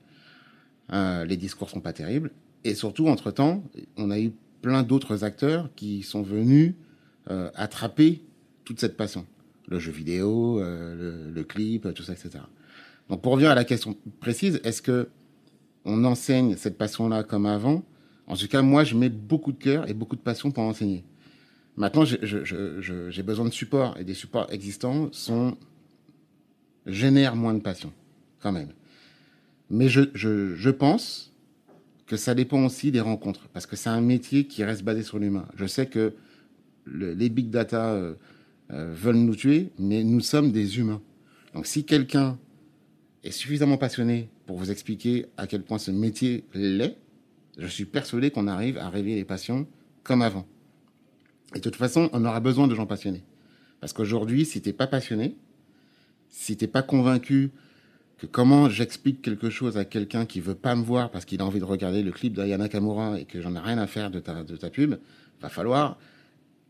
Euh, 0.91 1.25
les 1.25 1.38
discours 1.38 1.69
sont 1.69 1.81
pas 1.81 1.93
terribles. 1.93 2.31
Et 2.63 2.75
surtout, 2.75 3.07
entre-temps, 3.07 3.63
on 3.98 4.10
a 4.10 4.19
eu 4.19 4.31
plein 4.62 4.83
d'autres 4.83 5.24
acteurs 5.24 5.69
qui 5.75 6.03
sont 6.03 6.22
venus 6.22 6.74
euh, 7.29 7.50
attraper 7.55 8.24
toute 8.63 8.79
cette 8.79 8.98
passion. 8.98 9.25
Le 9.67 9.79
jeu 9.79 9.91
vidéo, 9.91 10.60
euh, 10.60 10.95
le, 10.95 11.31
le, 11.31 11.43
clip, 11.43 11.93
tout 11.93 12.03
ça, 12.03 12.13
etc. 12.13 12.39
Donc 13.10 13.22
pour 13.22 13.33
revenir 13.33 13.51
à 13.51 13.55
la 13.55 13.63
question 13.63 13.95
précise, 14.19 14.60
est-ce 14.63 14.81
que 14.81 15.10
on 15.86 16.03
enseigne 16.05 16.55
cette 16.55 16.77
passion-là 16.77 17.24
comme 17.24 17.45
avant? 17.45 17.83
En 18.27 18.36
tout 18.36 18.48
cas, 18.48 18.62
moi, 18.62 18.83
je 18.83 18.95
mets 18.95 19.10
beaucoup 19.10 19.51
de 19.51 19.57
cœur 19.57 19.89
et 19.89 19.93
beaucoup 19.93 20.15
de 20.15 20.22
passion 20.22 20.51
pour 20.51 20.63
enseigner. 20.63 21.03
Maintenant, 21.75 22.05
j'ai 22.05 23.24
besoin 23.24 23.45
de 23.45 23.53
support 23.53 23.98
et 23.98 24.03
des 24.03 24.13
supports 24.13 24.51
existants 24.51 25.10
sont 25.12 25.57
génèrent 26.86 27.36
moins 27.36 27.53
de 27.53 27.60
passion, 27.60 27.91
quand 28.39 28.51
même. 28.51 28.69
Mais 29.69 29.89
je, 29.89 30.69
pense 30.69 31.33
que 32.05 32.15
ça 32.15 32.36
dépend 32.36 32.63
aussi 32.65 32.91
des 32.91 33.01
rencontres, 33.01 33.48
parce 33.53 33.65
que 33.65 33.75
c'est 33.75 33.89
un 33.89 34.01
métier 34.01 34.45
qui 34.45 34.63
reste 34.63 34.83
basé 34.83 35.01
sur 35.03 35.17
l'humain. 35.17 35.48
Je 35.55 35.65
sais 35.65 35.88
que 35.88 36.13
le, 36.86 37.13
les 37.13 37.29
big 37.29 37.50
data 37.50 37.91
euh, 37.91 38.13
euh, 38.72 38.93
veulent 38.93 39.15
nous 39.15 39.36
tuer, 39.36 39.72
mais 39.79 40.03
nous 40.03 40.19
sommes 40.19 40.51
des 40.51 40.77
humains. 40.77 41.01
Donc 41.55 41.65
si 41.65 41.86
quelqu'un 41.86 42.38
est 43.24 43.32
suffisamment 43.32 43.77
passionné 43.77 44.30
pour 44.46 44.58
vous 44.58 44.72
expliquer 44.72 45.27
à 45.38 45.48
quel 45.48 45.63
point 45.63 45.77
ce 45.77 45.92
métier 45.92 46.46
l'est, 46.53 46.98
je 47.58 47.68
suis 47.68 47.86
persuadé 47.86 48.32
qu'on 48.32 48.48
arrive 48.48 48.77
à 48.77 48.89
réveiller 48.89 49.15
les 49.15 49.25
passions 49.25 49.68
comme 50.03 50.22
avant. 50.22 50.46
Et 51.56 51.60
de 51.60 51.63
toute 51.63 51.75
façon, 51.75 52.10
on 52.13 52.25
aura 52.25 52.39
besoin 52.39 52.68
de 52.68 52.75
gens 52.75 52.86
passionnés. 52.86 53.24
Parce 53.80 53.94
qu'aujourd'hui, 53.94 54.46
si 54.46 54.62
t'es 54.62 54.74
pas 54.74 54.88
passionné, 54.88 55.36
si 56.30 56.58
t'es 56.58 56.68
pas 56.68 56.82
convaincu 56.82 57.51
que 58.18 58.25
comment 58.25 58.70
j'explique 58.70 59.22
quelque 59.22 59.50
chose 59.50 59.77
à 59.77 59.86
quelqu'un 59.86 60.25
qui 60.25 60.39
veut 60.39 60.56
pas 60.56 60.75
me 60.75 60.84
voir 60.84 61.12
parce 61.12 61.25
qu'il 61.25 61.42
a 61.42 61.46
envie 61.46 61.60
de 61.60 61.65
regarder 61.65 62.01
le 62.03 62.12
clip 62.12 62.34
d'Ayana 62.34 62.70
Kamura 62.70 63.20
et 63.20 63.25
que 63.25 63.42
j'en 63.42 63.56
ai 63.56 63.60
rien 63.60 63.77
à 63.77 63.88
faire 63.88 64.10
de 64.10 64.20
ta, 64.20 64.44
de 64.44 64.56
ta 64.56 64.70
pub, 64.70 64.96
va 65.42 65.50
falloir 65.50 65.98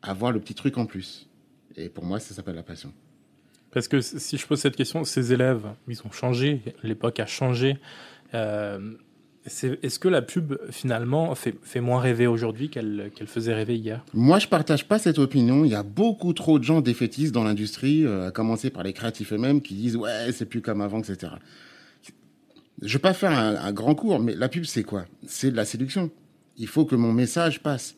avoir 0.02 0.32
le 0.32 0.40
petit 0.40 0.54
truc 0.54 0.78
en 0.78 0.86
plus. 0.86 1.30
Et 1.76 1.90
pour 1.90 2.04
moi, 2.04 2.20
ça 2.20 2.34
s'appelle 2.34 2.56
la 2.56 2.64
passion. 2.64 2.92
Parce 3.74 3.88
que 3.88 4.02
si 4.02 4.38
je 4.38 4.46
pose 4.46 4.60
cette 4.60 4.76
question, 4.76 5.04
ces 5.04 5.34
élèves, 5.34 5.64
ils 5.88 6.00
ont 6.06 6.12
changé, 6.12 6.62
l'époque 6.84 7.20
a 7.20 7.26
changé. 7.26 7.78
Euh, 8.36 8.94
est-ce 9.46 10.00
que 10.00 10.08
la 10.08 10.22
pub, 10.22 10.54
finalement, 10.70 11.36
fait, 11.36 11.82
moins 11.82 12.00
rêver 12.00 12.28
aujourd'hui 12.28 12.70
qu'elle 12.70 13.12
faisait 13.26 13.54
rêver 13.54 13.76
hier? 13.76 14.06
Moi, 14.14 14.40
je 14.40 14.48
partage 14.48 14.88
pas 14.88 15.00
cette 15.00 15.20
opinion. 15.20 15.66
Il 15.66 15.72
y 15.72 15.76
a 15.76 15.84
beaucoup 15.84 16.34
trop 16.34 16.60
de 16.60 16.64
gens 16.64 16.82
défaitistes 16.82 17.34
dans 17.34 17.44
l'industrie, 17.44 18.06
euh, 18.06 18.28
à 18.28 18.32
commencer 18.32 18.70
par 18.70 18.84
les 18.84 18.94
créatifs 18.94 19.34
eux-mêmes, 19.34 19.62
qui 19.62 19.74
disent 19.74 19.96
«Ouais, 19.98 20.32
c'est 20.32 20.46
plus 20.46 20.62
comme 20.62 20.80
avant, 20.80 21.00
etc.» 21.00 21.34
Je 22.82 22.94
vais 22.94 23.02
pas 23.02 23.14
faire 23.14 23.32
un 23.32 23.72
grand 23.72 23.96
cours, 23.96 24.20
mais 24.20 24.36
la 24.36 24.50
pub, 24.50 24.66
c'est 24.66 24.84
quoi? 24.84 25.06
C'est 25.26 25.52
de 25.52 25.56
la 25.56 25.64
séduction. 25.64 26.10
Il 26.58 26.68
faut 26.68 26.86
que 26.86 26.96
mon 26.96 27.14
message 27.14 27.62
passe 27.62 27.96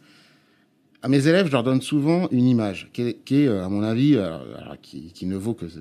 à 1.06 1.08
mes 1.08 1.28
élèves, 1.28 1.46
je 1.46 1.52
leur 1.52 1.62
donne 1.62 1.84
souvent 1.84 2.28
une 2.32 2.48
image 2.48 2.90
qui 2.92 3.04
est, 3.04 3.32
est 3.32 3.48
à 3.48 3.70
mon 3.70 3.84
avis, 3.84 4.18
alors, 4.18 4.42
qui, 4.82 5.26
ne 5.28 5.36
vaut 5.36 5.54
que 5.54 5.68
ce, 5.70 5.78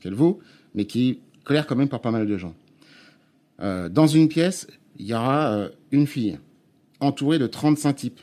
qu'elle 0.00 0.14
vaut, 0.14 0.40
mais 0.74 0.86
qui 0.86 1.20
claire 1.44 1.68
quand 1.68 1.76
même 1.76 1.88
par 1.88 2.00
pas 2.00 2.10
mal 2.10 2.26
de 2.26 2.36
gens. 2.36 2.52
Euh, 3.60 3.88
dans 3.88 4.08
une 4.08 4.26
pièce, 4.26 4.66
il 4.98 5.06
y 5.06 5.14
aura 5.14 5.52
euh, 5.52 5.68
une 5.92 6.08
fille 6.08 6.40
entourée 6.98 7.38
de 7.38 7.46
35 7.46 7.92
types. 7.92 8.20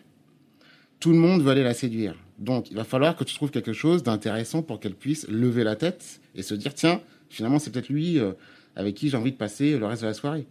Tout 0.99 1.11
le 1.11 1.17
monde 1.17 1.41
veut 1.41 1.49
aller 1.49 1.63
la 1.63 1.73
séduire. 1.73 2.17
Donc, 2.39 2.69
il 2.71 2.75
va 2.75 2.83
falloir 2.83 3.15
que 3.15 3.23
tu 3.23 3.33
trouves 3.33 3.51
quelque 3.51 3.71
chose 3.71 4.03
d'intéressant 4.03 4.63
pour 4.63 4.81
qu'elle 4.81 4.95
puisse 4.95 5.25
lever 5.29 5.63
la 5.63 5.77
tête 5.77 6.19
et 6.35 6.43
se 6.43 6.55
dire, 6.55 6.73
tiens, 6.73 6.99
finalement, 7.29 7.57
c'est 7.57 7.71
peut-être 7.71 7.87
lui 7.87 8.19
euh, 8.19 8.33
avec 8.75 8.95
qui 8.95 9.07
j'ai 9.07 9.15
envie 9.15 9.31
de 9.31 9.37
passer 9.37 9.79
le 9.79 9.85
reste 9.85 10.01
de 10.01 10.07
la 10.07 10.13
soirée. 10.13 10.45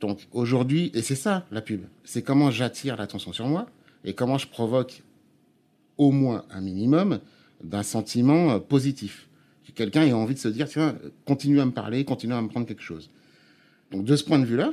Donc, 0.00 0.20
aujourd'hui, 0.30 0.92
et 0.94 1.02
c'est 1.02 1.16
ça, 1.16 1.46
la 1.50 1.62
pub. 1.62 1.80
C'est 2.04 2.22
comment 2.22 2.52
j'attire 2.52 2.96
l'attention 2.96 3.32
sur 3.32 3.48
moi 3.48 3.66
et 4.04 4.14
comment 4.14 4.38
je 4.38 4.46
provoque 4.46 5.02
au 5.98 6.10
moins 6.10 6.44
un 6.50 6.60
minimum 6.60 7.20
d'un 7.62 7.82
sentiment 7.82 8.52
euh, 8.52 8.58
positif. 8.58 9.28
Que 9.66 9.72
quelqu'un 9.72 10.02
ait 10.02 10.12
envie 10.12 10.34
de 10.34 10.38
se 10.38 10.48
dire, 10.48 10.68
tiens, 10.68 10.96
continue 11.26 11.60
à 11.60 11.66
me 11.66 11.72
parler, 11.72 12.04
continue 12.04 12.32
à 12.32 12.40
me 12.40 12.48
prendre 12.48 12.66
quelque 12.66 12.82
chose. 12.82 13.10
Donc, 13.90 14.04
de 14.04 14.16
ce 14.16 14.24
point 14.24 14.38
de 14.38 14.46
vue-là, 14.46 14.72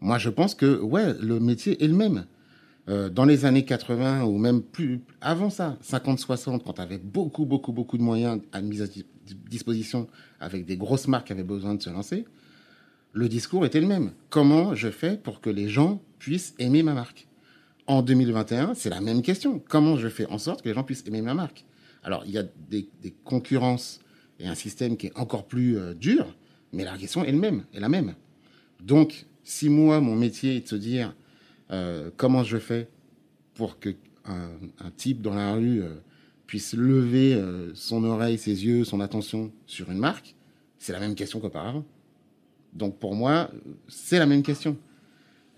moi, 0.00 0.18
je 0.18 0.30
pense 0.30 0.54
que, 0.54 0.80
ouais, 0.80 1.14
le 1.20 1.38
métier 1.40 1.82
est 1.82 1.86
le 1.86 1.94
même. 1.94 2.26
Euh, 2.88 3.08
dans 3.08 3.24
les 3.24 3.44
années 3.44 3.64
80 3.64 4.24
ou 4.24 4.38
même 4.38 4.62
plus 4.62 5.00
avant 5.20 5.50
ça, 5.50 5.78
50-60, 5.84 6.62
quand 6.64 6.72
tu 6.72 6.80
avais 6.80 6.98
beaucoup, 6.98 7.44
beaucoup, 7.44 7.72
beaucoup 7.72 7.98
de 7.98 8.02
moyens 8.02 8.40
à 8.52 8.60
mise 8.62 8.82
à 8.82 8.86
disposition 9.48 10.08
avec 10.40 10.64
des 10.64 10.76
grosses 10.76 11.06
marques 11.06 11.28
qui 11.28 11.32
avaient 11.32 11.44
besoin 11.44 11.74
de 11.74 11.82
se 11.82 11.90
lancer, 11.90 12.24
le 13.12 13.28
discours 13.28 13.64
était 13.66 13.80
le 13.80 13.86
même. 13.86 14.12
Comment 14.30 14.74
je 14.74 14.88
fais 14.88 15.16
pour 15.16 15.40
que 15.40 15.50
les 15.50 15.68
gens 15.68 16.02
puissent 16.18 16.54
aimer 16.58 16.82
ma 16.82 16.94
marque? 16.94 17.28
En 17.90 18.02
2021, 18.02 18.74
c'est 18.74 18.88
la 18.90 19.00
même 19.00 19.20
question. 19.20 19.60
Comment 19.68 19.96
je 19.96 20.08
fais 20.08 20.26
en 20.26 20.38
sorte 20.38 20.62
que 20.62 20.68
les 20.68 20.74
gens 20.74 20.84
puissent 20.84 21.04
aimer 21.06 21.22
ma 21.22 21.34
marque? 21.34 21.64
Alors, 22.04 22.22
il 22.24 22.30
y 22.30 22.38
a 22.38 22.44
des, 22.68 22.88
concurrences 23.24 24.00
et 24.38 24.46
un 24.46 24.54
système 24.54 24.96
qui 24.96 25.08
est 25.08 25.18
encore 25.18 25.46
plus 25.46 25.76
euh, 25.76 25.92
dur, 25.94 26.36
mais 26.72 26.84
la 26.84 26.96
question 26.96 27.24
est, 27.24 27.32
même, 27.32 27.64
est 27.74 27.80
la 27.80 27.88
même. 27.88 28.14
Donc, 28.80 29.26
si 29.42 29.68
moi, 29.68 30.00
mon 30.00 30.14
métier 30.14 30.56
est 30.56 30.60
de 30.60 30.68
se 30.68 30.76
dire 30.76 31.14
euh, 31.72 32.10
comment 32.16 32.44
je 32.44 32.58
fais 32.58 32.88
pour 33.54 33.80
que 33.80 33.90
un, 34.24 34.50
un 34.78 34.90
type 34.96 35.20
dans 35.20 35.34
la 35.34 35.54
rue 35.54 35.82
euh, 35.82 35.96
puisse 36.46 36.74
lever 36.74 37.34
euh, 37.34 37.74
son 37.74 38.04
oreille, 38.04 38.38
ses 38.38 38.64
yeux, 38.64 38.84
son 38.84 39.00
attention 39.00 39.50
sur 39.66 39.90
une 39.90 39.98
marque, 39.98 40.36
c'est 40.78 40.92
la 40.92 41.00
même 41.00 41.16
question 41.16 41.40
qu'auparavant. 41.40 41.84
Donc, 42.72 42.98
pour 42.98 43.16
moi, 43.16 43.50
c'est 43.88 44.20
la 44.20 44.26
même 44.26 44.44
question. 44.44 44.76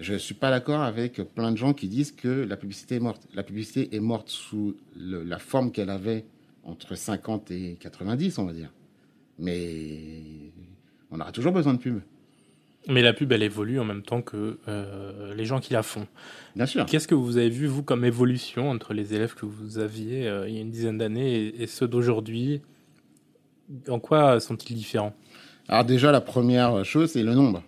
Je 0.02 0.14
ne 0.14 0.18
suis 0.18 0.34
pas 0.34 0.50
d'accord 0.50 0.82
avec 0.82 1.22
plein 1.34 1.52
de 1.52 1.56
gens 1.56 1.72
qui 1.74 1.86
disent 1.86 2.10
que 2.10 2.28
la 2.28 2.56
publicité 2.56 2.96
est 2.96 3.00
morte. 3.00 3.22
La 3.34 3.44
publicité 3.44 3.94
est 3.94 4.00
morte 4.00 4.28
sous 4.28 4.76
le, 4.96 5.22
la 5.22 5.38
forme 5.38 5.70
qu'elle 5.70 5.90
avait 5.90 6.24
entre 6.64 6.96
50 6.96 7.52
et 7.52 7.76
90, 7.80 8.38
on 8.38 8.46
va 8.46 8.52
dire. 8.52 8.72
Mais 9.38 10.22
on 11.12 11.20
aura 11.20 11.30
toujours 11.30 11.52
besoin 11.52 11.74
de 11.74 11.78
pub. 11.78 12.00
Mais 12.88 13.00
la 13.00 13.12
pub, 13.12 13.30
elle 13.30 13.44
évolue 13.44 13.78
en 13.78 13.84
même 13.84 14.02
temps 14.02 14.22
que 14.22 14.58
euh, 14.66 15.34
les 15.36 15.44
gens 15.44 15.60
qui 15.60 15.72
la 15.72 15.84
font. 15.84 16.08
Bien 16.56 16.66
sûr. 16.66 16.84
Qu'est-ce 16.84 17.06
que 17.06 17.14
vous 17.14 17.36
avez 17.36 17.48
vu, 17.48 17.68
vous, 17.68 17.84
comme 17.84 18.04
évolution 18.04 18.70
entre 18.70 18.94
les 18.94 19.14
élèves 19.14 19.34
que 19.34 19.46
vous 19.46 19.78
aviez 19.78 20.26
euh, 20.26 20.48
il 20.48 20.54
y 20.56 20.58
a 20.58 20.62
une 20.62 20.70
dizaine 20.70 20.98
d'années 20.98 21.46
et, 21.46 21.62
et, 21.62 21.66
ceux 21.68 21.86
d'aujourd'hui? 21.86 22.60
En 23.88 24.00
quoi 24.00 24.40
sont-ils 24.40 24.74
différents? 24.74 25.14
Alors 25.68 25.84
déjà, 25.84 26.10
la 26.10 26.20
première 26.20 26.84
chose, 26.84 27.12
c'est 27.12 27.22
le 27.22 27.34
nombre 27.34 27.62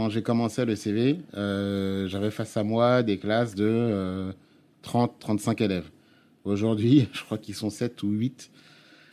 quand 0.00 0.08
j'ai 0.08 0.22
commencé 0.22 0.64
le 0.64 0.76
CV, 0.76 1.20
euh, 1.36 2.08
j'avais 2.08 2.30
face 2.30 2.56
à 2.56 2.64
moi 2.64 3.02
des 3.02 3.18
classes 3.18 3.54
de 3.54 3.66
euh, 3.68 4.32
30, 4.80 5.18
35 5.18 5.60
élèves. 5.60 5.90
Aujourd'hui, 6.44 7.06
je 7.12 7.22
crois 7.22 7.36
qu'ils 7.36 7.54
sont 7.54 7.68
7 7.68 8.02
ou 8.02 8.08
8. 8.08 8.50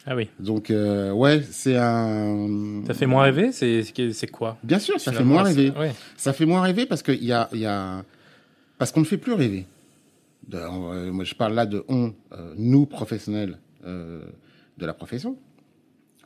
Ah 0.06 0.16
oui. 0.16 0.30
Donc, 0.40 0.72
euh, 0.72 1.12
ouais, 1.12 1.42
c'est 1.42 1.76
un. 1.76 2.84
Ça 2.88 2.94
fait 2.94 3.06
moins 3.06 3.24
rêver 3.24 3.52
C'est 3.52 4.32
quoi? 4.32 4.58
Bien 4.64 4.80
sûr, 4.80 4.98
ça 5.02 5.12
fait 5.12 5.26
moins 5.26 5.44
rêver. 5.44 5.72
Ouais. 5.72 5.92
Ça 6.16 6.32
fait 6.32 6.46
moins 6.46 6.62
rêver 6.62 6.86
parce 6.86 7.04
qu'il 7.04 7.26
y 7.26 7.34
a, 7.34 7.50
y 7.52 7.66
a. 7.66 8.06
Parce 8.78 8.94
qu'on 8.94 9.02
ne 9.02 9.06
fait 9.06 9.18
plus 9.18 9.34
rêver. 9.34 9.66
De, 10.48 10.58
euh, 10.58 11.12
moi, 11.12 11.26
je 11.26 11.36
parle 11.36 11.54
là 11.54 11.66
de 11.66 11.84
on, 11.90 12.14
euh, 12.32 12.54
nous, 12.56 12.86
professionnels 12.86 13.58
euh, 13.86 14.24
de 14.78 14.86
la 14.86 14.94
profession. 14.94 15.36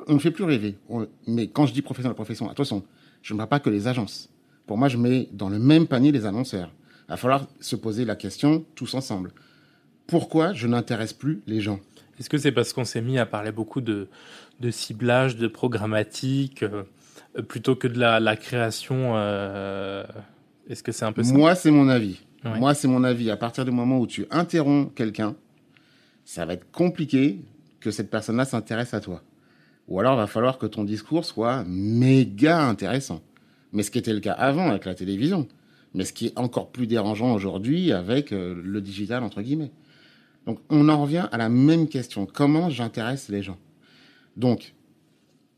On 0.06 0.14
ne 0.14 0.20
fait 0.20 0.30
plus 0.30 0.44
rêver. 0.44 0.78
mais 1.26 1.48
quand 1.48 1.66
je 1.66 1.74
dis 1.74 1.82
profession 1.82 2.10
de 2.10 2.12
la 2.12 2.16
profession, 2.16 2.48
attention, 2.48 2.84
je 3.24 3.34
ne 3.34 3.40
parle 3.40 3.50
pas 3.50 3.60
que 3.60 3.72
les 3.72 3.88
agences. 3.88 4.31
Pour 4.72 4.78
moi, 4.78 4.88
je 4.88 4.96
mets 4.96 5.28
dans 5.34 5.50
le 5.50 5.60
même 5.60 5.86
panier 5.86 6.14
les 6.14 6.26
annonceurs. 6.26 6.72
Il 7.10 7.10
va 7.10 7.18
falloir 7.18 7.46
se 7.60 7.76
poser 7.76 8.06
la 8.06 8.16
question 8.16 8.64
tous 8.74 8.94
ensemble. 8.94 9.34
Pourquoi 10.08 10.54
je 10.54 10.66
n'intéresse 10.66 11.12
plus 11.12 11.42
les 11.46 11.60
gens? 11.60 11.82
Est-ce 12.18 12.30
que 12.30 12.38
c'est 12.38 12.54
parce 12.54 12.72
qu'on 12.72 12.86
s'est 12.86 13.02
mis 13.02 13.20
à 13.20 13.26
parler 13.26 13.52
beaucoup 13.52 13.82
de, 13.82 14.08
de 14.62 14.72
ciblage, 14.72 15.36
de 15.36 15.50
programmatique, 15.50 16.64
euh, 16.64 16.84
plutôt 17.50 17.76
que 17.76 17.90
de 17.90 18.00
la, 18.00 18.36
création 18.38 19.12
euh, 19.18 20.06
Est-ce 20.70 20.84
que 20.84 20.94
c'est 20.94 21.04
un 21.04 21.12
peu 21.12 21.22
ça? 21.22 21.34
Moi, 21.34 21.54
c'est 21.56 21.70
mon 21.70 21.90
avis. 21.90 22.22
Moi, 22.46 22.74
c'est 22.74 22.88
mon 22.88 23.04
avis. 23.04 23.30
À 23.30 23.36
partir 23.36 23.66
du 23.66 23.72
moment 23.72 24.00
où 24.00 24.08
tu 24.08 24.26
interromps 24.32 24.90
quelqu'un, 24.96 25.36
ça 26.24 26.46
va 26.46 26.54
être 26.54 26.72
compliqué 26.72 27.42
que 27.82 27.92
cette 27.92 28.10
personne-là 28.10 28.46
s'intéresse 28.46 28.94
à 28.94 29.02
toi. 29.02 29.22
Ou 29.90 30.00
alors, 30.00 30.14
il 30.14 30.20
va 30.20 30.28
falloir 30.28 30.58
que 30.58 30.66
ton 30.66 30.86
discours 30.86 31.26
soit 31.26 31.66
méga 31.68 32.62
intéressant. 32.62 33.22
Mais 33.74 33.84
ce 33.84 33.92
qui 33.92 33.98
était 33.98 34.14
le 34.14 34.20
cas 34.20 34.34
avant 34.34 34.70
avec 34.70 34.86
la 34.86 34.96
télévision. 34.96 35.48
Mais 35.94 36.06
ce 36.06 36.14
qui 36.14 36.28
est 36.28 36.40
encore 36.40 36.72
plus 36.72 36.88
dérangeant 36.88 37.34
aujourd'hui 37.34 37.92
avec 37.92 38.32
euh, 38.32 38.62
le 38.64 38.82
digital, 38.82 39.24
entre 39.24 39.42
guillemets. 39.42 39.72
Donc, 40.46 40.60
on 40.70 40.90
en 40.90 41.02
revient 41.02 41.28
à 41.32 41.38
la 41.38 41.50
même 41.50 41.88
question. 41.88 42.26
Comment 42.26 42.70
j'intéresse 42.70 43.30
les 43.30 43.44
gens? 43.44 43.58
Donc, 44.38 44.74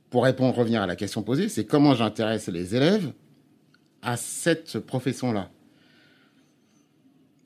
pour 0.10 0.24
répondre, 0.24 0.56
revenir 0.56 0.82
à 0.82 0.88
la 0.88 0.96
question 0.96 1.24
posée, 1.24 1.50
c'est 1.50 1.66
comment 1.66 1.96
j'intéresse 1.96 2.48
les 2.48 2.76
élèves 2.76 3.14
à 4.02 4.18
cette 4.18 4.80
profession-là? 4.80 5.50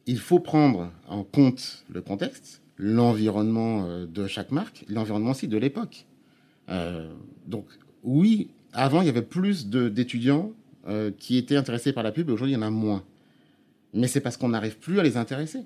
Il 0.06 0.20
faut 0.20 0.40
prendre 0.40 0.92
en 1.08 1.24
compte 1.24 1.86
le 1.90 2.02
contexte, 2.02 2.62
l'environnement 2.78 3.86
euh, 3.86 4.06
de 4.06 4.28
chaque 4.28 4.52
marque, 4.52 4.86
l'environnement 4.90 5.32
aussi 5.32 5.48
de 5.48 5.58
l'époque. 5.58 6.06
Euh, 6.70 7.10
donc 7.46 7.68
oui, 8.04 8.50
avant 8.74 9.02
il 9.02 9.08
y 9.08 9.10
avait 9.10 9.22
plus 9.22 9.68
d'étudiants 9.68 10.52
euh, 10.88 11.12
qui 11.18 11.38
étaient 11.38 11.56
intéressés 11.56 11.94
par 11.94 12.04
la 12.04 12.12
pub, 12.12 12.30
aujourd'hui 12.30 12.54
il 12.54 12.58
y 12.58 12.60
en 12.60 12.66
a 12.66 12.70
moins. 12.70 13.04
Mais 13.94 14.08
c'est 14.08 14.22
parce 14.22 14.38
qu'on 14.38 14.50
n'arrive 14.50 14.78
plus 14.78 15.00
à 15.00 15.04
les 15.04 15.18
intéresser. 15.18 15.66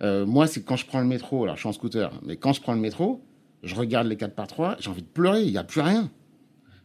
moi, 0.00 0.46
c'est 0.46 0.62
quand 0.62 0.76
je 0.76 0.86
prends 0.86 1.00
le 1.00 1.06
métro, 1.06 1.44
alors 1.44 1.56
je 1.56 1.60
suis 1.60 1.68
en 1.68 1.72
scooter, 1.72 2.12
mais 2.24 2.36
quand 2.36 2.52
je 2.52 2.60
prends 2.60 2.74
le 2.74 2.80
métro, 2.80 3.22
je 3.62 3.74
regarde 3.74 4.06
les 4.06 4.16
4 4.16 4.34
par 4.34 4.46
3 4.46 4.76
j'ai 4.78 4.90
envie 4.90 5.02
de 5.02 5.08
pleurer, 5.08 5.42
il 5.42 5.50
n'y 5.50 5.58
a 5.58 5.64
plus 5.64 5.80
rien. 5.80 6.10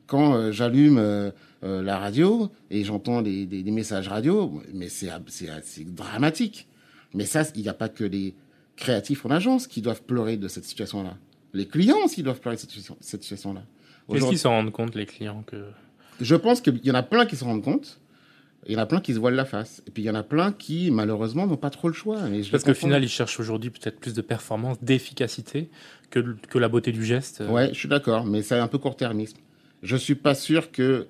Quand 0.08 0.52
j'allume 0.52 1.00
euh, 1.64 1.84
la 1.84 2.00
radio 2.00 2.50
et 2.72 2.84
j'entends 2.84 3.22
des, 3.22 3.46
des, 3.46 3.72
messages 3.72 4.08
radio, 4.08 4.62
mais 4.74 4.90
c'est 4.90 5.12
dramatique. 5.94 6.68
Mais 7.14 7.26
ça, 7.26 7.44
il 7.56 7.62
n'y 7.62 7.70
a 7.70 7.76
pas 7.76 7.88
que 7.88 8.04
les 8.04 8.34
créatifs 8.76 9.28
en 9.28 9.30
agence 9.30 9.68
qui 9.68 9.82
doivent 9.82 10.02
pleurer 10.02 10.38
de 10.38 10.48
cette 10.48 10.66
situation-là. 10.66 11.18
Les 11.54 11.68
clients 11.68 12.00
aussi 12.04 12.24
doivent 12.24 12.40
pleurer 12.40 12.56
de 12.56 12.62
cette 13.00 13.22
situation-là. 13.22 13.64
Est-ce 14.14 14.28
qu'ils 14.28 14.40
s'en 14.40 14.52
rendent 14.52 14.72
compte, 14.72 14.96
les 14.96 15.06
clients 15.06 15.44
que... 15.46 15.66
Je 16.20 16.36
pense 16.36 16.62
qu'il 16.62 16.80
y 16.84 16.92
en 16.92 16.96
a 16.96 17.04
plein 17.04 17.26
qui 17.26 17.36
s'en 17.36 17.48
rendent 17.48 17.64
compte. 17.64 18.00
Il 18.68 18.74
y 18.74 18.76
en 18.76 18.80
a 18.80 18.86
plein 18.86 19.02
qui 19.02 19.14
se 19.14 19.20
voilent 19.20 19.36
la 19.36 19.46
face. 19.46 19.82
Et 19.88 19.92
puis 19.92 20.04
il 20.04 20.06
y 20.06 20.10
en 20.10 20.16
a 20.16 20.22
plein 20.22 20.52
qui, 20.52 20.92
malheureusement, 20.92 21.48
n'ont 21.48 21.58
pas 21.58 21.72
trop 21.72 21.88
le 21.88 21.96
choix. 21.96 22.20
Parce 22.52 22.64
qu'au 22.64 22.74
final, 22.76 23.04
ils 23.04 23.10
cherchent 23.10 23.40
aujourd'hui 23.40 23.72
peut-être 23.72 24.00
plus 24.00 24.14
de 24.14 24.22
performance, 24.22 24.78
d'efficacité 24.84 25.70
que, 26.12 26.36
que 26.48 26.60
la 26.60 26.70
beauté 26.70 26.92
du 26.92 27.04
geste. 27.04 27.44
Ouais, 27.50 27.70
je 27.70 27.80
suis 27.80 27.90
d'accord, 27.90 28.26
mais 28.26 28.44
c'est 28.44 28.60
un 28.60 28.68
peu 28.68 28.78
court-termisme. 28.78 29.38
Je 29.82 29.96
suis 29.96 30.16
pas 30.16 30.36
sûr 30.36 30.72
que 30.72 31.08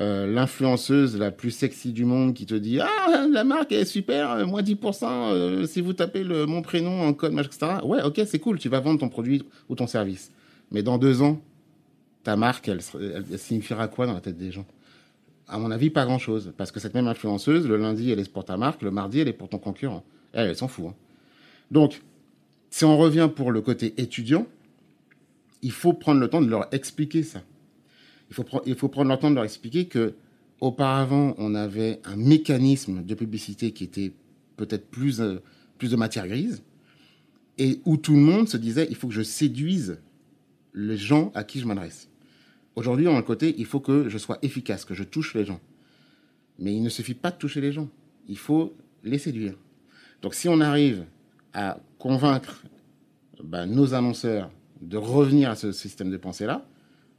euh, 0.00 0.32
l'influenceuse 0.32 1.18
la 1.18 1.32
plus 1.32 1.50
sexy 1.50 1.92
du 1.92 2.04
monde 2.04 2.32
qui 2.32 2.46
te 2.46 2.54
dit 2.54 2.78
ah 2.78 3.26
la 3.32 3.42
marque 3.42 3.72
est 3.72 3.84
super 3.84 4.30
euh, 4.30 4.46
moins 4.46 4.62
10% 4.62 5.04
euh, 5.04 5.66
si 5.66 5.80
vous 5.80 5.92
tapez 5.92 6.22
le 6.22 6.46
mon 6.46 6.62
prénom 6.62 7.02
en 7.02 7.12
code 7.12 7.36
etc 7.36 7.78
ouais 7.82 8.00
ok 8.02 8.20
c'est 8.24 8.38
cool 8.38 8.60
tu 8.60 8.68
vas 8.68 8.78
vendre 8.78 9.00
ton 9.00 9.08
produit 9.08 9.42
ou 9.68 9.74
ton 9.74 9.88
service 9.88 10.30
mais 10.70 10.84
dans 10.84 10.98
deux 10.98 11.20
ans 11.20 11.40
ta 12.28 12.36
marque 12.36 12.68
elle, 12.68 12.82
signifiera 13.38 13.88
quoi 13.88 14.06
dans 14.06 14.12
la 14.12 14.20
tête 14.20 14.36
des 14.36 14.52
gens? 14.52 14.66
À 15.46 15.56
mon 15.58 15.70
avis 15.70 15.88
pas 15.88 16.04
grand 16.04 16.18
chose 16.18 16.52
parce 16.58 16.70
que 16.70 16.78
cette 16.78 16.92
même 16.92 17.06
influenceuse 17.06 17.66
le 17.66 17.78
lundi 17.78 18.10
elle 18.10 18.18
est 18.18 18.30
pour 18.30 18.44
ta 18.44 18.58
marque 18.58 18.82
le 18.82 18.90
mardi 18.90 19.20
elle 19.20 19.28
est 19.28 19.32
pour 19.32 19.48
ton 19.48 19.56
concurrent 19.56 20.04
elle 20.34 20.54
s'en 20.54 20.68
fout 20.68 20.88
hein. 20.88 20.94
donc 21.70 22.02
si 22.68 22.84
on 22.84 22.98
revient 22.98 23.30
pour 23.34 23.50
le 23.50 23.62
côté 23.62 23.94
étudiant 23.96 24.46
il 25.62 25.72
faut 25.72 25.94
prendre 25.94 26.20
le 26.20 26.28
temps 26.28 26.42
de 26.42 26.50
leur 26.50 26.68
expliquer 26.74 27.22
ça 27.22 27.40
il 28.28 28.34
faut, 28.34 28.44
il 28.66 28.74
faut 28.74 28.88
prendre 28.88 29.10
le 29.10 29.16
temps 29.16 29.30
de 29.30 29.36
leur 29.36 29.44
expliquer 29.44 29.86
que 29.86 30.12
auparavant, 30.60 31.34
on 31.38 31.54
avait 31.54 32.00
un 32.04 32.16
mécanisme 32.16 33.04
de 33.04 33.14
publicité 33.14 33.72
qui 33.72 33.84
était 33.84 34.12
peut-être 34.56 34.90
plus, 34.90 35.22
euh, 35.22 35.40
plus 35.78 35.90
de 35.92 35.96
matière 35.96 36.26
grise, 36.26 36.62
et 37.58 37.80
où 37.84 37.96
tout 37.96 38.12
le 38.12 38.20
monde 38.20 38.48
se 38.48 38.56
disait, 38.56 38.86
il 38.90 38.96
faut 38.96 39.08
que 39.08 39.14
je 39.14 39.22
séduise 39.22 39.98
les 40.74 40.96
gens 40.96 41.30
à 41.34 41.44
qui 41.44 41.60
je 41.60 41.66
m'adresse. 41.66 42.08
Aujourd'hui, 42.78 43.08
on 43.08 43.14
a 43.14 43.16
le 43.16 43.24
côté, 43.24 43.56
il 43.58 43.66
faut 43.66 43.80
que 43.80 44.08
je 44.08 44.18
sois 44.18 44.38
efficace, 44.40 44.84
que 44.84 44.94
je 44.94 45.02
touche 45.02 45.34
les 45.34 45.44
gens. 45.44 45.58
Mais 46.60 46.72
il 46.72 46.80
ne 46.80 46.88
suffit 46.88 47.14
pas 47.14 47.32
de 47.32 47.36
toucher 47.36 47.60
les 47.60 47.72
gens, 47.72 47.88
il 48.28 48.38
faut 48.38 48.72
les 49.02 49.18
séduire. 49.18 49.54
Donc 50.22 50.32
si 50.34 50.48
on 50.48 50.60
arrive 50.60 51.04
à 51.52 51.80
convaincre 51.98 52.62
ben, 53.42 53.66
nos 53.66 53.94
annonceurs 53.94 54.48
de 54.80 54.96
revenir 54.96 55.50
à 55.50 55.56
ce 55.56 55.72
système 55.72 56.08
de 56.08 56.16
pensée-là, 56.18 56.64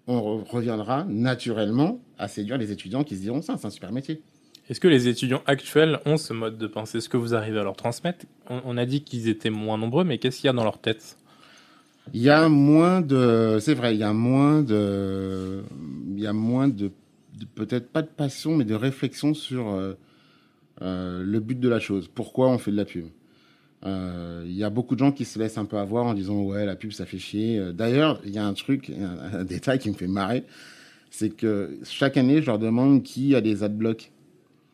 on 0.07 0.45
reviendra 0.45 1.03
naturellement 1.03 1.99
à 2.17 2.29
séduire 2.29 2.57
les 2.57 2.71
étudiants 2.71 3.03
qui 3.03 3.17
se 3.17 3.21
diront 3.21 3.41
ça, 3.41 3.57
c'est 3.57 3.67
un 3.67 3.69
super 3.69 3.91
métier. 3.91 4.21
Est-ce 4.69 4.79
que 4.79 4.87
les 4.87 5.09
étudiants 5.09 5.41
actuels 5.45 5.99
ont 6.05 6.15
ce 6.15 6.31
mode 6.31 6.57
de 6.57 6.67
pensée? 6.67 6.99
Est-ce 6.99 7.09
que 7.09 7.17
vous 7.17 7.35
arrivez 7.35 7.59
à 7.59 7.63
leur 7.63 7.75
transmettre? 7.75 8.25
On, 8.47 8.77
a 8.77 8.85
dit 8.85 9.03
qu'ils 9.03 9.27
étaient 9.27 9.49
moins 9.49 9.77
nombreux, 9.77 10.05
mais 10.05 10.19
qu'est-ce 10.19 10.37
qu'il 10.37 10.45
y 10.45 10.49
a 10.49 10.53
dans 10.53 10.63
leur 10.63 10.79
tête? 10.79 11.17
Il 12.13 12.21
y 12.21 12.29
a 12.29 12.49
moins 12.49 13.01
de, 13.01 13.57
c'est 13.59 13.73
vrai, 13.73 13.95
il 13.95 13.99
y 13.99 14.03
a 14.03 14.13
moins 14.13 14.61
de, 14.61 15.63
il 16.15 16.19
y 16.19 16.27
a 16.27 16.33
moins 16.33 16.67
de, 16.67 16.91
peut-être 17.55 17.89
pas 17.89 18.01
de 18.01 18.07
passion, 18.07 18.55
mais 18.55 18.65
de 18.65 18.75
réflexion 18.75 19.33
sur 19.33 19.69
euh, 19.69 19.93
euh, 20.81 21.23
le 21.23 21.39
but 21.39 21.59
de 21.59 21.69
la 21.69 21.79
chose. 21.79 22.09
Pourquoi 22.13 22.49
on 22.49 22.57
fait 22.57 22.71
de 22.71 22.77
la 22.77 22.85
pub? 22.85 23.05
Il 23.83 23.87
euh, 23.87 24.43
y 24.47 24.63
a 24.63 24.69
beaucoup 24.69 24.95
de 24.95 24.99
gens 24.99 25.13
qui 25.13 25.23
se 25.23 25.39
laissent 25.39 25.57
un 25.57 25.63
peu 25.63 25.77
avoir 25.77 26.05
en 26.05 26.13
disant 26.13 26.41
ouais 26.41 26.65
la 26.65 26.75
pub 26.75 26.91
ça 26.91 27.05
fait 27.05 27.17
chier. 27.17 27.61
D'ailleurs, 27.73 28.19
il 28.25 28.31
y 28.31 28.37
a 28.37 28.45
un 28.45 28.53
truc, 28.53 28.89
un, 28.89 29.45
détail 29.45 29.79
qui 29.79 29.89
me 29.89 29.95
fait 29.95 30.07
marrer, 30.07 30.43
c'est 31.11 31.29
que 31.29 31.77
chaque 31.83 32.17
année 32.17 32.41
je 32.41 32.47
leur 32.47 32.59
demande 32.59 33.03
qui 33.03 33.35
a 33.35 33.41
des 33.41 33.63
adblocks 33.63 34.11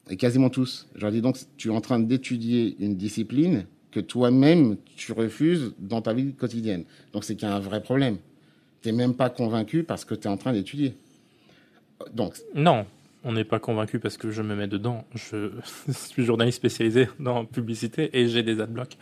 et 0.10 0.18
quasiment 0.18 0.50
tous. 0.50 0.88
Je 0.96 1.02
leur 1.02 1.12
dis 1.12 1.22
donc 1.22 1.38
tu 1.58 1.68
es 1.68 1.72
en 1.72 1.82
train 1.82 2.00
d'étudier 2.00 2.76
une 2.80 2.96
discipline 2.96 3.66
que 3.96 4.02
toi-même 4.02 4.76
tu 4.98 5.14
refuses 5.14 5.74
dans 5.80 6.02
ta 6.02 6.12
vie 6.12 6.34
quotidienne. 6.34 6.84
Donc 7.14 7.24
c'est 7.24 7.38
qu'il 7.38 7.48
y 7.48 7.52
a 7.52 7.56
un 7.56 7.62
vrai 7.62 7.82
problème. 7.82 8.18
Tu 8.82 8.90
n'es 8.90 8.94
même 8.94 9.14
pas 9.14 9.30
convaincu 9.30 9.84
parce 9.84 10.04
que 10.04 10.14
tu 10.14 10.28
es 10.28 10.30
en 10.30 10.36
train 10.36 10.52
d'étudier. 10.52 10.98
Donc 12.14 12.36
non, 12.54 12.86
on 13.24 13.32
n'est 13.32 13.46
pas 13.46 13.60
convaincu 13.60 14.00
parce 14.00 14.18
que 14.18 14.32
je 14.32 14.42
me 14.42 14.54
mets 14.54 14.68
dedans. 14.68 15.06
Je 15.16 15.50
suis 15.92 16.26
journaliste 16.26 16.58
spécialisé 16.58 17.08
dans 17.22 17.46
publicité 17.46 18.10
et 18.20 18.28
j'ai 18.28 18.44
des 18.44 18.60
adblocks 18.60 18.98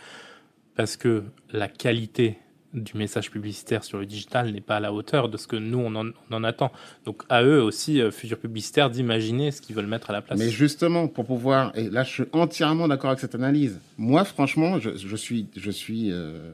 parce 0.75 0.95
que 0.95 1.23
la 1.51 1.67
qualité 1.67 2.37
du 2.73 2.97
message 2.97 3.29
publicitaire 3.29 3.83
sur 3.83 3.99
le 3.99 4.05
digital 4.05 4.51
n'est 4.51 4.61
pas 4.61 4.77
à 4.77 4.79
la 4.79 4.93
hauteur 4.93 5.29
de 5.29 5.37
ce 5.37 5.47
que 5.47 5.55
nous 5.55 5.79
on 5.79 5.93
en, 6.31 6.43
attend. 6.43 6.71
Donc 7.05 7.23
à 7.29 7.43
eux 7.43 7.61
aussi, 7.61 8.01
euh, 8.01 8.11
futurs 8.11 8.39
publicitaires, 8.39 8.89
d'imaginer 8.89 9.51
ce 9.51 9.61
qu'ils 9.61 9.75
veulent 9.75 9.87
mettre 9.87 10.09
à 10.09 10.13
la 10.13 10.21
place. 10.21 10.39
Mais 10.39 10.49
justement, 10.49 11.07
pour 11.07 11.25
pouvoir, 11.25 11.71
et 11.75 11.89
là 11.89 12.03
je 12.03 12.11
suis 12.11 12.23
entièrement 12.31 12.87
d'accord 12.87 13.11
avec 13.11 13.19
cette 13.19 13.35
analyse. 13.35 13.79
Moi, 13.97 14.23
franchement, 14.25 14.79
je, 14.79 15.15
suis, 15.15 15.47
je 15.55 15.71
suis 15.71 16.11
euh, 16.11 16.51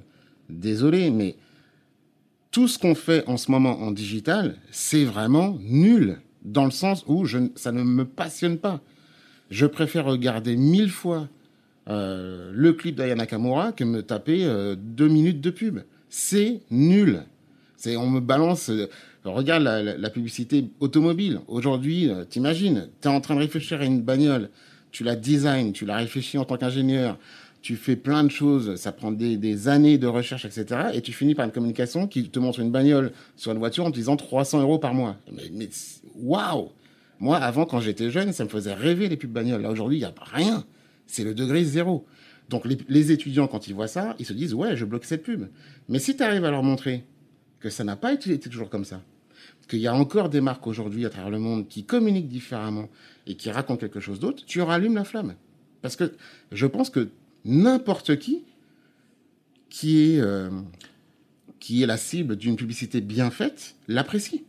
désolé, 0.49 1.09
mais 1.09 1.35
tout 2.51 2.67
ce 2.67 2.77
qu'on 2.77 2.95
fait 2.95 3.23
en 3.27 3.37
ce 3.37 3.51
moment 3.51 3.79
en 3.81 3.91
digital, 3.91 4.57
c'est 4.71 5.05
vraiment 5.05 5.57
nul 5.61 6.19
dans 6.43 6.65
le 6.65 6.71
sens 6.71 7.03
où 7.07 7.25
ça 7.55 7.71
ne 7.71 7.83
me 7.83 8.05
passionne 8.05 8.57
pas. 8.57 8.81
Je 9.51 9.65
préfère 9.65 10.05
regarder 10.05 10.55
mille 10.55 10.89
fois 10.89 11.27
euh, 11.87 12.51
le 12.53 12.73
clip 12.73 12.95
d'Ayana 12.95 13.23
Nakamura 13.23 13.71
que 13.71 13.83
me 13.83 14.03
taper 14.03 14.47
deux 14.77 15.07
minutes 15.07 15.41
de 15.41 15.49
pub. 15.49 15.79
C'est 16.09 16.61
nul. 16.71 17.23
C'est 17.77 17.95
on 17.95 18.09
me 18.09 18.19
balance. 18.19 18.69
Euh, 18.69 18.89
regarde 19.23 19.63
la, 19.63 20.09
publicité 20.09 20.65
automobile. 20.79 21.39
Aujourd'hui, 21.47 22.09
euh, 22.09 22.25
t'imagines, 22.25 22.89
t'es 23.01 23.09
en 23.09 23.21
train 23.21 23.35
de 23.35 23.39
réfléchir 23.39 23.81
à 23.81 23.85
une 23.85 24.01
bagnole, 24.01 24.49
tu 24.91 25.03
la 25.03 25.15
design, 25.15 25.71
tu 25.71 25.85
la 25.85 25.97
réfléchis 25.97 26.37
en 26.37 26.45
tant 26.45 26.57
qu'ingénieur, 26.57 27.17
tu 27.61 27.75
fais 27.75 27.95
plein 27.95 28.23
de 28.23 28.31
choses, 28.31 28.75
ça 28.75 28.91
prend 28.91 29.11
des, 29.11 29.37
des, 29.37 29.67
années 29.67 29.97
de 29.97 30.07
recherche, 30.07 30.45
etc. 30.45 30.89
Et 30.93 31.01
tu 31.01 31.11
finis 31.11 31.35
par 31.35 31.45
une 31.45 31.51
communication 31.51 32.07
qui 32.07 32.29
te 32.29 32.39
montre 32.39 32.59
une 32.59 32.71
bagnole 32.71 33.11
sur 33.35 33.51
une 33.51 33.59
voiture 33.59 33.85
en 33.85 33.91
te 33.91 33.95
disant 33.95 34.15
300 34.15 34.61
euros 34.61 34.79
par 34.79 34.93
mois. 34.93 35.17
Mais, 35.31 35.43
mais 35.53 35.69
waouh 36.15 36.69
Moi, 37.19 37.37
avant, 37.37 37.65
quand 37.65 37.81
j'étais 37.81 38.09
jeune, 38.09 38.31
ça 38.31 38.45
me 38.45 38.49
faisait 38.49 38.73
rêver 38.73 39.09
les 39.09 39.17
pubs 39.17 39.31
bagnoles. 39.31 39.61
Là, 39.61 39.69
aujourd'hui, 39.69 39.97
il 39.97 40.01
n'y 40.01 40.05
a 40.05 40.13
rien. 40.33 40.63
C'est 41.05 41.23
le 41.23 41.33
degré 41.33 41.63
zéro. 41.63 42.05
Donc, 42.49 42.65
les, 42.65 43.11
étudiants, 43.11 43.47
quand 43.47 43.67
ils 43.67 43.75
voient 43.75 43.87
ça, 43.87 44.15
ils 44.17 44.25
se 44.25 44.33
disent, 44.33 44.53
ouais, 44.53 44.75
je 44.75 44.83
bloque 44.83 45.05
cette 45.05 45.23
pub. 45.23 45.47
Mais 45.87 45.99
si 45.99 46.15
tu 46.15 46.23
arrives 46.23 46.45
à 46.45 46.51
leur 46.51 46.63
montrer 46.63 47.03
que 47.59 47.69
ça 47.69 47.83
n'a 47.83 47.95
pas 47.95 48.11
été, 48.11 48.31
été 48.31 48.49
toujours 48.49 48.69
comme 48.69 48.85
ça, 48.85 49.01
qu'il 49.67 49.79
y 49.79 49.87
a 49.87 49.93
encore 49.93 50.29
des 50.29 50.41
marques 50.41 50.65
aujourd'hui 50.65 51.05
à 51.05 51.09
travers 51.09 51.29
le 51.29 51.39
monde 51.39 51.67
qui 51.67 51.83
communiquent 51.83 52.27
différemment 52.27 52.89
et 53.27 53.35
qui 53.35 53.51
racontent 53.51 53.79
quelque 53.79 53.99
chose 53.99 54.19
d'autre, 54.19 54.43
tu 54.45 54.61
rallumes 54.61 54.95
la 54.95 55.03
flamme. 55.03 55.35
Parce 55.81 55.95
que 55.95 56.11
je 56.51 56.65
pense 56.65 56.89
que 56.89 57.09
n'importe 57.45 58.17
qui 58.17 58.43
qui 59.69 60.15
est, 60.15 60.19
euh, 60.19 60.49
qui 61.59 61.83
est 61.83 61.85
la 61.85 61.97
cible 61.97 62.35
d'une 62.35 62.55
publicité 62.55 63.01
bien 63.01 63.29
faite, 63.29 63.75
l'apprécie. 63.87 64.43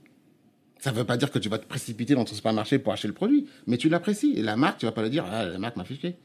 Ça 0.79 0.93
ne 0.93 0.97
veut 0.97 1.05
pas 1.05 1.19
dire 1.19 1.31
que 1.31 1.39
tu 1.39 1.51
vas 1.51 1.59
te 1.59 1.67
précipiter 1.67 2.15
dans 2.15 2.25
ton 2.25 2.35
supermarché 2.35 2.79
pour 2.79 2.95
acheter 2.95 3.09
le 3.09 3.15
produit, 3.15 3.47
mais 3.67 3.77
tu 3.77 3.91
l'apprécies. 3.91 4.33
Et 4.37 4.43
la 4.43 4.57
marque, 4.57 4.79
tu 4.79 4.87
vas 4.87 4.93
pas 4.93 5.03
le 5.03 5.11
dire, 5.11 5.27
ah, 5.31 5.45
la 5.45 5.59
marque 5.59 5.77
m'a 5.77 5.85
fiché. 5.85 6.17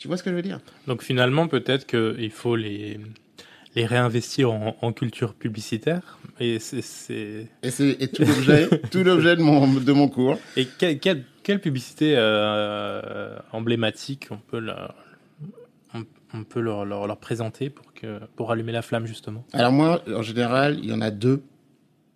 Tu 0.00 0.08
vois 0.08 0.16
ce 0.16 0.22
que 0.22 0.30
je 0.30 0.34
veux 0.34 0.42
dire? 0.42 0.60
Donc 0.86 1.02
finalement, 1.02 1.46
peut-être 1.46 1.86
qu'il 1.86 2.30
faut 2.30 2.56
les, 2.56 2.98
les 3.76 3.84
réinvestir 3.84 4.50
en, 4.50 4.92
culture 4.94 5.34
publicitaire. 5.34 6.18
Et 6.40 6.58
c'est 6.58 7.48
tout 8.14 8.24
l'objet 8.24 8.68
tout 8.90 9.04
l'objet 9.04 9.36
de 9.36 9.42
mon 9.42 9.66
de 9.66 9.92
mon 9.92 10.08
cours. 10.08 10.38
Et 10.56 10.66
quelle 10.66 10.98
quelle, 10.98 11.24
quelle 11.42 11.60
publicité 11.60 12.14
euh, 12.16 13.36
emblématique 13.52 14.28
on 14.30 14.38
peut 14.38 14.58
la, 14.58 14.94
on, 16.32 16.44
peut 16.44 16.60
leur, 16.60 16.86
leur, 16.86 17.06
leur, 17.06 17.18
présenter 17.18 17.68
pour 17.68 17.92
que 17.92 18.20
pour 18.36 18.50
allumer 18.52 18.72
la 18.72 18.80
flamme 18.80 19.04
justement? 19.04 19.44
Alors 19.52 19.72
moi, 19.72 20.02
en 20.08 20.22
général, 20.22 20.78
il 20.82 20.88
y 20.88 20.94
en 20.94 21.02
a 21.02 21.10
deux 21.10 21.42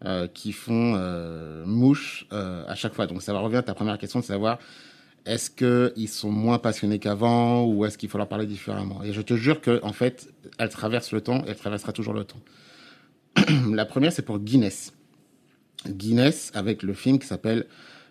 euh, 0.06 0.26
qui 0.26 0.52
font 0.52 0.94
euh, 0.96 1.66
mouche 1.66 2.26
à 2.30 2.74
chaque 2.76 2.94
fois. 2.94 3.06
Donc 3.06 3.20
ça 3.20 3.34
va 3.34 3.40
revenir 3.40 3.58
à 3.58 3.62
ta 3.62 3.74
première 3.74 3.98
question 3.98 4.20
de 4.20 4.24
savoir 4.24 4.58
est-ce 5.26 5.50
qu'ils 5.50 6.08
sont 6.08 6.30
moins 6.30 6.58
passionnés 6.58 6.98
qu'avant 6.98 7.64
ou 7.64 7.84
est-ce 7.84 7.96
qu'il 7.96 8.08
faut 8.08 8.18
leur 8.18 8.28
parler 8.28 8.46
différemment? 8.46 9.02
Et 9.02 9.12
je 9.12 9.22
te 9.22 9.34
jure 9.34 9.60
que 9.60 9.80
en 9.82 9.92
fait, 9.92 10.28
elle 10.58 10.68
traverse 10.68 11.12
le 11.12 11.20
temps, 11.20 11.42
elle 11.46 11.56
traversera 11.56 11.92
toujours 11.92 12.12
le 12.12 12.24
temps. 12.24 12.40
la 13.72 13.86
première, 13.86 14.12
c'est 14.12 14.22
pour 14.22 14.38
Guinness. 14.38 14.92
Guinness 15.88 16.50
avec 16.54 16.82
le 16.82 16.94
film 16.94 17.18
qui 17.18 17.26
s'appelle 17.26 17.66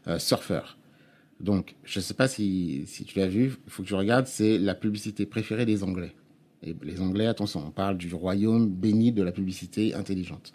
euh, 0.08 0.20
Surfer. 0.20 0.62
Donc, 1.40 1.76
je 1.84 2.00
ne 2.00 2.04
sais 2.04 2.14
pas 2.14 2.28
si, 2.28 2.84
si 2.88 3.04
tu 3.04 3.20
l'as 3.20 3.28
vu, 3.28 3.58
il 3.66 3.72
faut 3.72 3.84
que 3.84 3.88
tu 3.88 3.96
regardes, 3.96 4.28
c'est 4.28 4.58
la 4.58 4.76
publicité 4.76 5.26
préférée 5.26 5.66
des 5.66 5.84
Anglais. 5.84 6.14
Et 6.66 6.76
les 6.84 7.02
Anglais, 7.02 7.28
attention, 7.28 7.64
on 7.68 7.72
parle 7.72 7.98
du 7.98 8.14
royaume 8.14 8.70
béni 8.70 9.12
de 9.12 9.24
la 9.24 9.32
publicité 9.32 9.94
intelligente. 9.94 10.54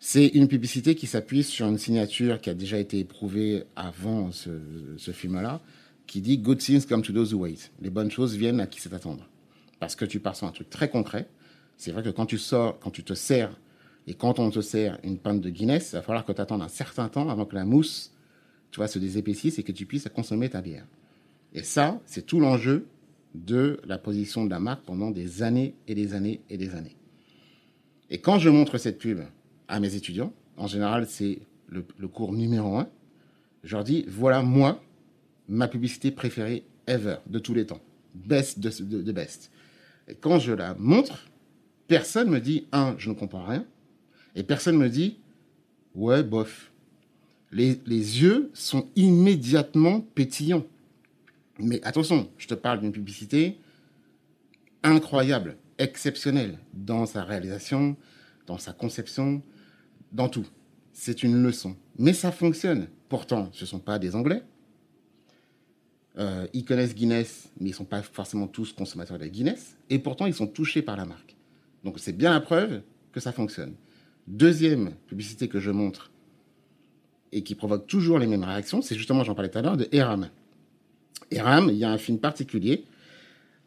C'est 0.00 0.28
une 0.28 0.46
publicité 0.46 0.94
qui 0.94 1.08
s'appuie 1.08 1.42
sur 1.42 1.66
une 1.66 1.76
signature 1.76 2.40
qui 2.40 2.50
a 2.50 2.54
déjà 2.54 2.78
été 2.78 3.00
éprouvée 3.00 3.64
avant 3.74 4.30
ce, 4.30 4.50
film-là, 5.12 5.60
qui 6.06 6.20
dit 6.20 6.38
Good 6.38 6.58
things 6.58 6.86
come 6.86 7.02
to 7.02 7.12
those 7.12 7.34
who 7.34 7.40
wait. 7.40 7.72
Les 7.82 7.90
bonnes 7.90 8.10
choses 8.10 8.36
viennent 8.36 8.60
à 8.60 8.68
qui 8.68 8.80
sait 8.80 8.94
attendre. 8.94 9.28
Parce 9.80 9.96
que 9.96 10.04
tu 10.04 10.20
pars 10.20 10.36
sur 10.36 10.46
un 10.46 10.52
truc 10.52 10.70
très 10.70 10.88
concret. 10.88 11.28
C'est 11.76 11.90
vrai 11.90 12.04
que 12.04 12.10
quand 12.10 12.26
tu 12.26 12.38
sors, 12.38 12.78
quand 12.78 12.90
tu 12.90 13.02
te 13.02 13.14
sers, 13.14 13.50
et 14.06 14.14
quand 14.14 14.38
on 14.38 14.50
te 14.50 14.60
sert 14.60 14.98
une 15.02 15.18
pinte 15.18 15.40
de 15.40 15.50
Guinness, 15.50 15.90
il 15.90 15.96
va 15.96 16.02
falloir 16.02 16.24
que 16.24 16.32
tu 16.32 16.40
attendes 16.40 16.62
un 16.62 16.68
certain 16.68 17.08
temps 17.08 17.28
avant 17.28 17.44
que 17.44 17.56
la 17.56 17.64
mousse, 17.64 18.12
tu 18.70 18.76
vois, 18.76 18.88
se 18.88 19.00
désépaississe 19.00 19.58
et 19.58 19.64
que 19.64 19.72
tu 19.72 19.84
puisses 19.84 20.08
consommer 20.14 20.48
ta 20.48 20.62
bière. 20.62 20.86
Et 21.54 21.64
ça, 21.64 22.00
c'est 22.06 22.24
tout 22.24 22.38
l'enjeu 22.38 22.86
de 23.34 23.80
la 23.84 23.98
position 23.98 24.44
de 24.44 24.50
la 24.50 24.60
marque 24.60 24.84
pendant 24.84 25.10
des 25.10 25.42
années 25.42 25.74
et 25.88 25.94
des 25.94 26.14
années 26.14 26.40
et 26.48 26.56
des 26.56 26.74
années. 26.74 26.96
Et 28.10 28.18
quand 28.18 28.38
je 28.38 28.48
montre 28.48 28.78
cette 28.78 28.98
pub 28.98 29.20
à 29.68 29.80
mes 29.80 29.94
étudiants. 29.94 30.32
En 30.56 30.66
général, 30.66 31.06
c'est 31.06 31.40
le, 31.68 31.82
cours 32.08 32.32
numéro 32.32 32.76
un. 32.76 32.88
Je 33.62 33.76
leur 33.76 33.84
dis, 33.84 34.04
voilà 34.08 34.42
moi, 34.42 34.82
ma 35.48 35.68
publicité 35.68 36.10
préférée 36.10 36.64
ever, 36.86 37.16
de 37.26 37.38
tous 37.38 37.54
les 37.54 37.66
temps. 37.66 37.80
Best 38.14 38.58
de, 38.58 39.12
best. 39.12 39.50
Et 40.08 40.14
quand 40.14 40.38
je 40.38 40.52
la 40.52 40.74
montre, 40.74 41.28
personne 41.86 42.30
me 42.30 42.40
dit, 42.40 42.66
un, 42.72 42.94
je 42.98 43.10
ne 43.10 43.14
comprends 43.14 43.44
rien. 43.44 43.64
Et 44.34 44.42
personne 44.42 44.76
me 44.76 44.88
dit, 44.88 45.18
ouais, 45.94 46.22
bof. 46.22 46.72
Les, 47.50 47.80
les 47.86 48.22
yeux 48.22 48.50
sont 48.52 48.88
immédiatement 48.96 50.00
pétillants. 50.00 50.66
Mais 51.58 51.80
attention, 51.84 52.30
je 52.36 52.46
te 52.46 52.54
parle 52.54 52.80
d'une 52.80 52.92
publicité 52.92 53.58
incroyable, 54.82 55.56
exceptionnelle 55.78 56.58
dans 56.72 57.06
sa 57.06 57.24
réalisation, 57.24 57.96
dans 58.46 58.58
sa 58.58 58.72
conception, 58.72 59.42
dans 60.12 60.28
tout. 60.28 60.46
C'est 60.92 61.22
une 61.22 61.42
leçon. 61.42 61.76
Mais 61.98 62.12
ça 62.12 62.32
fonctionne. 62.32 62.88
Pourtant, 63.08 63.50
ce 63.52 63.64
ne 63.64 63.66
sont 63.66 63.78
pas 63.78 63.98
des 63.98 64.14
Anglais. 64.14 64.42
Euh, 66.18 66.46
ils 66.52 66.64
connaissent 66.64 66.94
Guinness, 66.94 67.50
mais 67.60 67.68
ils 67.68 67.72
ne 67.72 67.76
sont 67.76 67.84
pas 67.84 68.02
forcément 68.02 68.48
tous 68.48 68.72
consommateurs 68.72 69.18
de 69.18 69.26
Guinness. 69.26 69.76
Et 69.88 69.98
pourtant, 69.98 70.26
ils 70.26 70.34
sont 70.34 70.48
touchés 70.48 70.82
par 70.82 70.96
la 70.96 71.04
marque. 71.04 71.36
Donc 71.84 71.98
c'est 71.98 72.12
bien 72.12 72.32
la 72.32 72.40
preuve 72.40 72.82
que 73.12 73.20
ça 73.20 73.32
fonctionne. 73.32 73.74
Deuxième 74.26 74.90
publicité 75.06 75.48
que 75.48 75.60
je 75.60 75.70
montre 75.70 76.10
et 77.32 77.42
qui 77.42 77.54
provoque 77.54 77.86
toujours 77.86 78.18
les 78.18 78.26
mêmes 78.26 78.44
réactions, 78.44 78.82
c'est 78.82 78.96
justement, 78.96 79.22
j'en 79.22 79.34
parlais 79.34 79.50
tout 79.50 79.58
à 79.58 79.62
l'heure, 79.62 79.76
de 79.76 79.88
Eram. 79.92 80.28
Eram, 81.30 81.68
il 81.70 81.76
y 81.76 81.84
a 81.84 81.90
un 81.90 81.98
film 81.98 82.18
particulier 82.18 82.84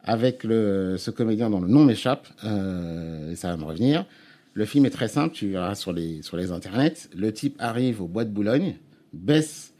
avec 0.04 0.42
ce 0.42 1.10
comédien 1.10 1.48
dont 1.48 1.60
le 1.60 1.68
nom 1.68 1.84
m'échappe, 1.84 2.26
euh, 2.44 3.32
et 3.32 3.36
ça 3.36 3.48
va 3.48 3.56
me 3.56 3.64
revenir, 3.64 4.04
le 4.54 4.64
film 4.64 4.84
est 4.86 4.90
très 4.90 5.08
simple, 5.08 5.34
tu 5.34 5.48
verras 5.48 5.74
sur 5.74 5.92
les, 5.92 6.22
sur 6.22 6.36
les 6.36 6.52
internets. 6.52 7.08
Le 7.14 7.32
type 7.32 7.56
arrive 7.58 8.02
au 8.02 8.06
bois 8.06 8.24
de 8.24 8.30
Boulogne, 8.30 8.76
baisse 9.12 9.72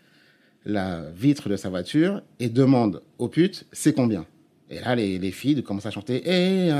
la 0.64 1.10
vitre 1.10 1.48
de 1.48 1.56
sa 1.56 1.68
voiture 1.68 2.22
et 2.38 2.48
demande 2.48 3.02
aux 3.18 3.28
putes 3.28 3.66
c'est 3.72 3.92
combien? 3.92 4.26
Et 4.70 4.80
là, 4.80 4.94
les, 4.94 5.18
les 5.18 5.32
filles 5.32 5.62
commencent 5.62 5.86
à 5.86 5.90
chanter 5.90 6.22
Eh, 6.24 6.70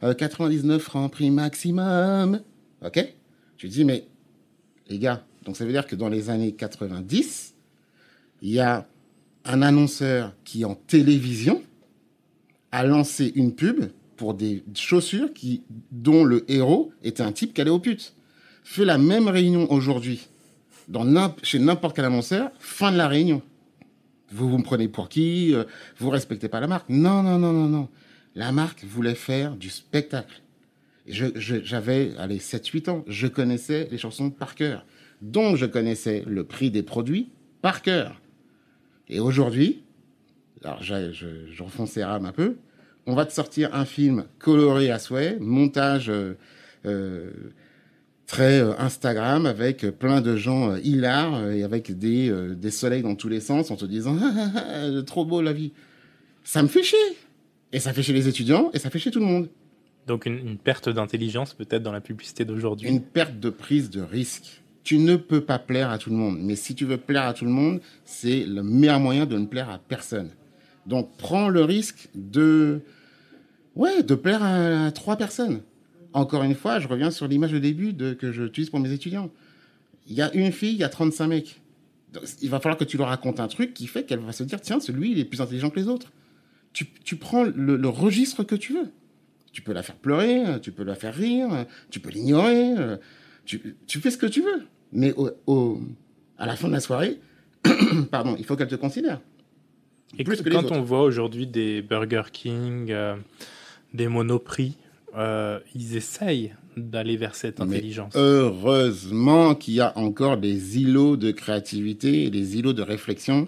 99 0.00 0.76
euh, 0.76 0.78
francs 0.80 1.12
prix 1.12 1.30
maximum. 1.30 2.40
Ok? 2.84 3.14
Tu 3.56 3.68
dis, 3.68 3.84
mais 3.84 4.06
les 4.88 4.98
gars, 4.98 5.24
donc 5.44 5.56
ça 5.56 5.64
veut 5.64 5.70
dire 5.70 5.86
que 5.86 5.94
dans 5.94 6.08
les 6.08 6.30
années 6.30 6.52
90, 6.52 7.54
il 8.42 8.50
y 8.50 8.58
a 8.58 8.88
un 9.44 9.62
annonceur 9.62 10.34
qui, 10.44 10.64
en 10.64 10.74
télévision, 10.74 11.62
a 12.72 12.84
lancé 12.84 13.30
une 13.36 13.54
pub 13.54 13.84
pour 14.22 14.34
des 14.34 14.62
chaussures 14.76 15.32
qui, 15.34 15.64
dont 15.90 16.22
le 16.22 16.48
héros 16.48 16.92
était 17.02 17.24
un 17.24 17.32
type 17.32 17.52
qui 17.52 17.60
allait 17.60 17.72
aux 17.72 17.80
putes. 17.80 18.14
Fais 18.62 18.84
la 18.84 18.96
même 18.96 19.26
réunion 19.26 19.68
aujourd'hui 19.72 20.28
chez 21.42 21.58
n'importe 21.58 21.96
quel 21.96 22.04
annonceur, 22.04 22.52
fin 22.60 22.92
de 22.92 22.96
la 22.96 23.08
réunion. 23.08 23.42
Vous 24.30 24.48
vous 24.48 24.58
me 24.58 24.62
prenez 24.62 24.86
pour 24.86 25.08
qui 25.08 25.52
euh, 25.52 25.64
Vous 25.98 26.08
respectez 26.08 26.48
pas 26.48 26.60
la 26.60 26.68
marque 26.68 26.88
Non, 26.88 27.24
non, 27.24 27.36
non, 27.36 27.52
non, 27.52 27.66
non. 27.66 27.88
La 28.36 28.52
marque 28.52 28.84
voulait 28.84 29.16
faire 29.16 29.56
du 29.56 29.70
spectacle. 29.70 30.40
J'avais, 31.08 31.40
je, 31.40 31.56
j'avais 31.64 32.12
allez, 32.16 32.38
7-8 32.38 32.90
ans. 32.90 33.04
Je 33.08 33.26
connaissais 33.26 33.88
les 33.90 33.98
chansons 33.98 34.30
par 34.30 34.54
cœur. 34.54 34.86
Donc, 35.20 35.56
je 35.56 35.66
connaissais 35.66 36.22
le 36.28 36.44
prix 36.44 36.70
des 36.70 36.84
produits 36.84 37.30
par 37.60 37.82
cœur. 37.82 38.20
Et 39.08 39.18
aujourd'hui, 39.18 39.82
alors 40.62 40.80
je, 40.80 41.10
je, 41.10 41.26
je 41.50 42.02
un 42.04 42.32
peu, 42.32 42.56
on 43.06 43.14
va 43.14 43.26
te 43.26 43.32
sortir 43.32 43.74
un 43.74 43.84
film 43.84 44.24
coloré 44.38 44.90
à 44.90 44.98
souhait, 44.98 45.36
montage 45.40 46.08
euh, 46.08 46.36
euh, 46.86 47.30
très 48.26 48.60
euh, 48.60 48.78
Instagram 48.78 49.46
avec 49.46 49.86
plein 49.98 50.20
de 50.20 50.36
gens 50.36 50.76
hilars 50.76 51.50
et 51.50 51.64
avec 51.64 51.98
des, 51.98 52.32
des 52.56 52.70
soleils 52.70 53.02
dans 53.02 53.16
tous 53.16 53.28
les 53.28 53.40
sens 53.40 53.70
en 53.70 53.76
te 53.76 53.84
disant 53.84 54.16
trop 55.06 55.24
beau 55.24 55.42
la 55.42 55.52
vie. 55.52 55.72
Ça 56.44 56.62
me 56.62 56.68
fait 56.68 56.82
chier. 56.82 56.98
Et 57.72 57.80
ça 57.80 57.92
fait 57.92 58.02
chier 58.02 58.14
les 58.14 58.28
étudiants 58.28 58.70
et 58.74 58.78
ça 58.78 58.90
fait 58.90 58.98
chier 58.98 59.10
tout 59.10 59.20
le 59.20 59.26
monde. 59.26 59.48
Donc 60.06 60.26
une, 60.26 60.38
une 60.38 60.58
perte 60.58 60.88
d'intelligence 60.88 61.54
peut-être 61.54 61.82
dans 61.82 61.92
la 61.92 62.00
publicité 62.00 62.44
d'aujourd'hui. 62.44 62.88
Une 62.88 63.00
perte 63.00 63.38
de 63.38 63.50
prise 63.50 63.88
de 63.90 64.02
risque. 64.02 64.62
Tu 64.84 64.98
ne 64.98 65.14
peux 65.14 65.40
pas 65.40 65.60
plaire 65.60 65.90
à 65.90 65.98
tout 65.98 66.10
le 66.10 66.16
monde. 66.16 66.38
Mais 66.40 66.56
si 66.56 66.74
tu 66.74 66.84
veux 66.84 66.96
plaire 66.96 67.22
à 67.22 67.34
tout 67.34 67.44
le 67.44 67.52
monde, 67.52 67.80
c'est 68.04 68.44
le 68.44 68.62
meilleur 68.62 68.98
moyen 68.98 69.26
de 69.26 69.38
ne 69.38 69.46
plaire 69.46 69.70
à 69.70 69.78
personne. 69.78 70.30
Donc 70.86 71.16
prends 71.16 71.48
le 71.48 71.62
risque 71.62 72.08
de 72.14 72.80
ouais, 73.76 74.02
de 74.02 74.14
plaire 74.14 74.42
à, 74.42 74.90
trois 74.92 75.16
personnes. 75.16 75.62
Encore 76.12 76.42
une 76.42 76.54
fois, 76.54 76.78
je 76.78 76.88
reviens 76.88 77.10
sur 77.10 77.26
l'image 77.26 77.52
de 77.52 77.58
début 77.58 77.92
de, 77.92 78.12
que 78.12 78.32
j'utilise 78.32 78.70
pour 78.70 78.80
mes 78.80 78.92
étudiants. 78.92 79.30
Il 80.06 80.14
y 80.14 80.22
a 80.22 80.32
une 80.34 80.52
fille, 80.52 80.72
il 80.72 80.78
y 80.78 80.84
a 80.84 80.88
35 80.88 81.26
mecs. 81.26 81.60
il 82.42 82.50
va 82.50 82.60
falloir 82.60 82.76
que 82.76 82.84
tu 82.84 82.96
leur 82.96 83.08
racontes 83.08 83.40
un 83.40 83.48
truc 83.48 83.72
qui 83.72 83.86
fait 83.86 84.04
qu'elle 84.04 84.20
va 84.20 84.32
se 84.32 84.42
dire 84.42 84.60
tiens, 84.60 84.80
celui, 84.80 85.12
il 85.12 85.18
est 85.18 85.24
plus 85.24 85.40
intelligent 85.40 85.70
que 85.70 85.80
les 85.80 85.88
autres. 85.88 86.12
Tu, 86.72 86.86
tu 87.04 87.16
prends 87.16 87.44
le, 87.44 87.88
registre 87.88 88.44
que 88.44 88.54
tu 88.54 88.74
veux. 88.74 88.90
Tu 89.52 89.62
peux 89.62 89.72
la 89.72 89.82
faire 89.82 89.96
pleurer, 89.96 90.60
tu 90.62 90.72
peux 90.72 90.82
la 90.82 90.94
faire 90.94 91.14
rire, 91.14 91.66
tu 91.90 92.00
peux 92.00 92.08
l'ignorer, 92.08 92.74
tu, 93.44 93.76
tu, 93.86 94.00
fais 94.00 94.10
ce 94.10 94.16
que 94.16 94.26
tu 94.26 94.40
veux. 94.40 94.66
Mais 94.92 95.14
au, 95.46 95.80
à 96.38 96.46
la 96.46 96.56
fin 96.56 96.68
de 96.68 96.72
la 96.72 96.80
soirée, 96.80 97.20
pardon, 98.10 98.34
il 98.38 98.44
faut 98.44 98.56
qu'elle 98.56 98.68
te 98.68 98.74
considère. 98.74 99.20
Et 100.18 100.24
quand 100.24 100.72
on 100.72 100.82
voit 100.82 101.02
aujourd'hui 101.02 101.46
des 101.46 101.80
Burger 101.80 102.24
King, 102.32 102.90
euh, 102.90 103.16
des 103.94 104.08
monoprix, 104.08 104.76
euh, 105.16 105.58
ils 105.74 105.96
essayent 105.96 106.54
d'aller 106.76 107.16
vers 107.16 107.34
cette 107.34 107.60
intelligence. 107.60 108.14
heureusement 108.16 109.54
qu'il 109.54 109.74
y 109.74 109.80
a 109.80 109.96
encore 109.98 110.38
des 110.38 110.78
îlots 110.78 111.16
de 111.16 111.30
créativité, 111.30 112.30
des 112.30 112.56
îlots 112.58 112.72
de 112.72 112.82
réflexion 112.82 113.46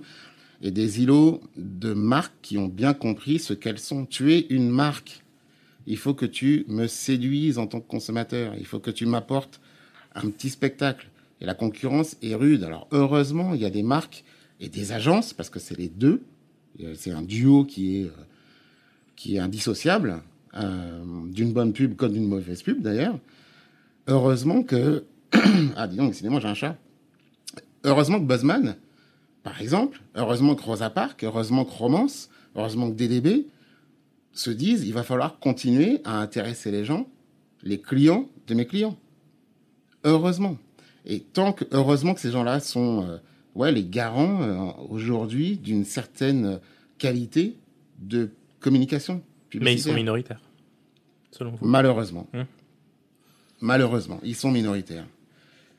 et 0.60 0.70
des 0.70 1.02
îlots 1.02 1.40
de 1.56 1.94
marques 1.94 2.34
qui 2.42 2.58
ont 2.58 2.68
bien 2.68 2.92
compris 2.92 3.38
ce 3.38 3.54
qu'elles 3.54 3.78
sont. 3.78 4.04
Tu 4.04 4.34
es 4.34 4.46
une 4.50 4.68
marque. 4.68 5.22
Il 5.86 5.96
faut 5.96 6.14
que 6.14 6.26
tu 6.26 6.64
me 6.68 6.86
séduises 6.86 7.58
en 7.58 7.66
tant 7.66 7.80
que 7.80 7.88
consommateur. 7.88 8.54
Il 8.58 8.66
faut 8.66 8.78
que 8.78 8.90
tu 8.90 9.06
m'apportes 9.06 9.60
un 10.14 10.28
petit 10.30 10.50
spectacle. 10.50 11.08
Et 11.40 11.46
la 11.46 11.54
concurrence 11.54 12.16
est 12.22 12.34
rude. 12.34 12.62
Alors 12.64 12.88
heureusement, 12.92 13.54
il 13.54 13.60
y 13.60 13.66
a 13.66 13.70
des 13.70 13.82
marques 13.82 14.24
et 14.60 14.68
des 14.68 14.92
agences, 14.92 15.32
parce 15.32 15.50
que 15.50 15.58
c'est 15.58 15.76
les 15.76 15.88
deux, 15.88 16.22
c'est 16.94 17.10
un 17.10 17.22
duo 17.22 17.64
qui 17.64 18.00
est, 18.00 18.04
euh, 18.04 18.24
qui 19.16 19.36
est 19.36 19.38
indissociable, 19.38 20.22
euh, 20.54 21.04
d'une 21.26 21.52
bonne 21.52 21.72
pub 21.72 21.96
comme 21.96 22.12
d'une 22.12 22.26
mauvaise 22.26 22.62
pub 22.62 22.80
d'ailleurs. 22.82 23.18
heureusement 24.06 24.62
que 24.62 25.04
ah 25.76 25.86
dis 25.86 25.96
donc, 25.96 26.10
décidément 26.10 26.40
j'ai 26.40 26.48
un 26.48 26.54
chat. 26.54 26.76
Heureusement 27.84 28.18
que 28.18 28.24
Buzzman, 28.24 28.76
par 29.42 29.60
exemple, 29.60 30.00
heureusement 30.14 30.54
que 30.54 30.62
Rosa 30.62 30.90
Parks, 30.90 31.22
heureusement 31.24 31.64
que 31.64 31.72
Romance, 31.72 32.30
heureusement 32.56 32.90
que 32.90 32.96
DDB 32.96 33.46
se 34.32 34.50
disent, 34.50 34.84
il 34.86 34.92
va 34.92 35.02
falloir 35.02 35.38
continuer 35.38 36.00
à 36.04 36.20
intéresser 36.20 36.70
les 36.70 36.84
gens, 36.84 37.06
les 37.62 37.80
clients 37.80 38.28
de 38.46 38.54
mes 38.54 38.66
clients. 38.66 38.96
Heureusement. 40.04 40.56
Et 41.04 41.20
tant 41.20 41.52
que, 41.52 41.64
heureusement 41.72 42.14
que 42.14 42.20
ces 42.20 42.30
gens-là 42.30 42.60
sont, 42.60 43.06
euh, 43.06 43.18
ouais, 43.54 43.72
les 43.72 43.84
garants 43.84 44.42
euh, 44.42 44.84
aujourd'hui 44.88 45.56
d'une 45.56 45.84
certaine 45.84 46.60
qualité 46.98 47.56
de 47.98 48.30
communication. 48.60 49.22
Mais 49.54 49.74
ils 49.74 49.80
sont 49.80 49.94
minoritaires, 49.94 50.40
selon 51.30 51.52
vous? 51.52 51.66
Malheureusement. 51.66 52.26
Hum. 52.34 52.44
Malheureusement, 53.60 54.20
ils 54.22 54.34
sont 54.34 54.50
minoritaires. 54.50 55.06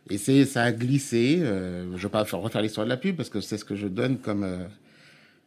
Et 0.10 0.18
c'est, 0.18 0.46
ça 0.46 0.64
a 0.64 0.72
glissé. 0.72 1.40
Euh, 1.42 1.86
je 1.92 1.94
ne 1.94 1.98
vais 1.98 2.10
pas 2.10 2.26
faire 2.26 2.40
refaire 2.40 2.62
l'histoire 2.62 2.86
de 2.86 2.90
la 2.90 2.98
pub 2.98 3.16
parce 3.16 3.30
que 3.30 3.42
c'est 3.42 3.58
ce 3.58 3.66
que 3.66 3.76
je 3.76 3.88
donne 3.88 4.18
comme. 4.18 4.44
Euh, 4.44 4.66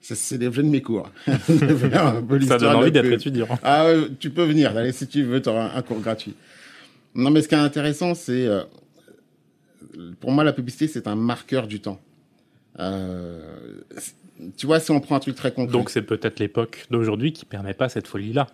c'est, 0.00 0.40
l'objet 0.40 0.62
de 0.62 0.68
mes 0.68 0.82
cours. 0.82 1.10
ça 1.26 2.58
donne 2.58 2.76
envie 2.76 2.92
d'être 2.92 3.10
étudiant. 3.10 3.48
Ah, 3.62 3.86
ouais, 3.86 4.08
tu 4.18 4.30
peux 4.30 4.44
venir. 4.44 4.76
Allez, 4.76 4.92
si 4.92 5.06
tu 5.06 5.22
veux, 5.22 5.40
tu 5.42 5.48
auras 5.48 5.76
un, 5.76 5.82
cours 5.82 6.00
gratuit. 6.00 6.34
Non, 7.14 7.30
mais 7.30 7.42
ce 7.42 7.48
qui 7.48 7.54
est 7.54 7.58
intéressant, 7.58 8.14
c'est. 8.14 8.46
Euh, 8.46 8.62
pour 10.20 10.30
moi, 10.30 10.44
la 10.44 10.52
publicité, 10.52 10.86
c'est 10.86 11.06
un 11.06 11.16
marqueur 11.16 11.66
du 11.66 11.80
temps. 11.80 12.00
Euh, 12.78 13.80
tu 14.56 14.66
vois, 14.66 14.80
si 14.80 14.90
on 14.90 15.00
prend 15.00 15.16
un 15.16 15.20
truc 15.20 15.34
très 15.34 15.52
concret. 15.52 15.72
Donc, 15.72 15.90
c'est 15.90 16.02
peut-être 16.02 16.38
l'époque 16.38 16.86
d'aujourd'hui 16.90 17.32
qui 17.32 17.44
permet 17.44 17.74
pas 17.74 17.88
cette 17.88 18.06
folie-là 18.06 18.46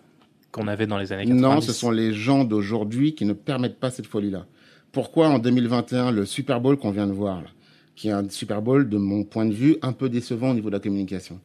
qu'on 0.50 0.68
avait 0.68 0.86
dans 0.86 0.98
les 0.98 1.12
années 1.12 1.24
90. 1.24 1.40
Non, 1.40 1.60
ce 1.60 1.72
sont 1.72 1.90
les 1.90 2.12
gens 2.12 2.44
d'aujourd'hui 2.44 3.14
qui 3.14 3.24
ne 3.24 3.32
permettent 3.32 3.78
pas 3.78 3.90
cette 3.90 4.06
folie-là 4.06 4.46
pourquoi 4.94 5.28
en 5.28 5.38
2021 5.38 6.12
le 6.12 6.24
Super 6.24 6.60
Bowl 6.60 6.78
qu'on 6.78 6.92
vient 6.92 7.08
de 7.08 7.12
voir, 7.12 7.42
là, 7.42 7.48
qui 7.96 8.08
est 8.08 8.12
un 8.12 8.26
Super 8.30 8.62
Bowl 8.62 8.88
de 8.88 8.96
mon 8.96 9.24
point 9.24 9.44
de 9.44 9.52
vue 9.52 9.76
un 9.82 9.92
peu 9.92 10.08
décevant 10.08 10.52
au 10.52 10.54
niveau 10.54 10.70
de 10.70 10.74
la 10.74 10.80
communication. 10.80 11.40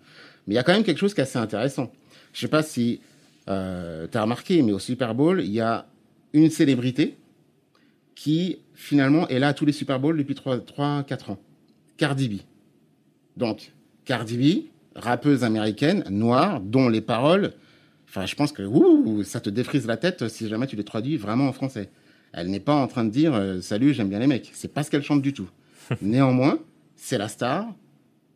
Mais 0.47 0.53
il 0.53 0.55
y 0.55 0.59
a 0.59 0.63
quand 0.63 0.71
même 0.71 0.83
quelque 0.83 0.99
chose 0.99 1.13
qui 1.13 1.19
est 1.19 1.23
assez 1.23 1.39
intéressant. 1.39 1.91
Je 2.31 2.39
sais 2.39 2.47
pas 2.47 2.63
si 2.63 3.01
euh, 3.49 4.07
tu 4.09 4.17
as 4.17 4.21
remarqué, 4.21 4.61
mais 4.61 4.71
au 4.71 4.79
Super 4.79 5.15
Bowl, 5.15 5.41
il 5.41 5.51
y 5.51 5.59
a 5.59 5.87
une 6.31 6.51
célébrité 6.51 7.17
qui 8.13 8.59
finalement 8.75 9.27
est 9.29 9.39
là 9.39 9.49
à 9.49 9.53
tous 9.53 9.65
les 9.65 9.73
Super 9.73 9.99
Bowls 9.99 10.17
depuis 10.17 10.35
3-4 10.35 11.31
ans. 11.31 11.39
Cardi 11.97 12.29
B. 12.29 12.33
Donc, 13.39 13.71
Cardi 14.03 14.37
B, 14.37 14.65
rappeuse 14.95 15.45
américaine, 15.45 16.03
noire, 16.09 16.59
dont 16.59 16.89
les 16.89 16.99
paroles, 16.99 17.53
enfin, 18.09 18.25
je 18.25 18.35
pense 18.35 18.51
que 18.51 18.63
ouh, 18.63 19.23
ça 19.23 19.39
te 19.39 19.49
défrise 19.49 19.87
la 19.87 19.95
tête 19.95 20.27
si 20.27 20.49
jamais 20.49 20.67
tu 20.67 20.75
les 20.75 20.83
traduis 20.83 21.15
vraiment 21.15 21.47
en 21.47 21.53
français. 21.53 21.89
Elle 22.33 22.49
n'est 22.49 22.59
pas 22.59 22.75
en 22.75 22.87
train 22.87 23.05
de 23.05 23.09
dire 23.09 23.33
euh, 23.33 23.61
salut, 23.61 23.93
j'aime 23.93 24.09
bien 24.09 24.19
les 24.19 24.27
mecs. 24.27 24.51
C'est 24.53 24.73
pas 24.73 24.83
ce 24.83 24.91
qu'elle 24.91 25.03
chante 25.03 25.21
du 25.21 25.31
tout. 25.31 25.49
Néanmoins, 26.01 26.59
c'est 26.97 27.17
la 27.17 27.29
star 27.29 27.73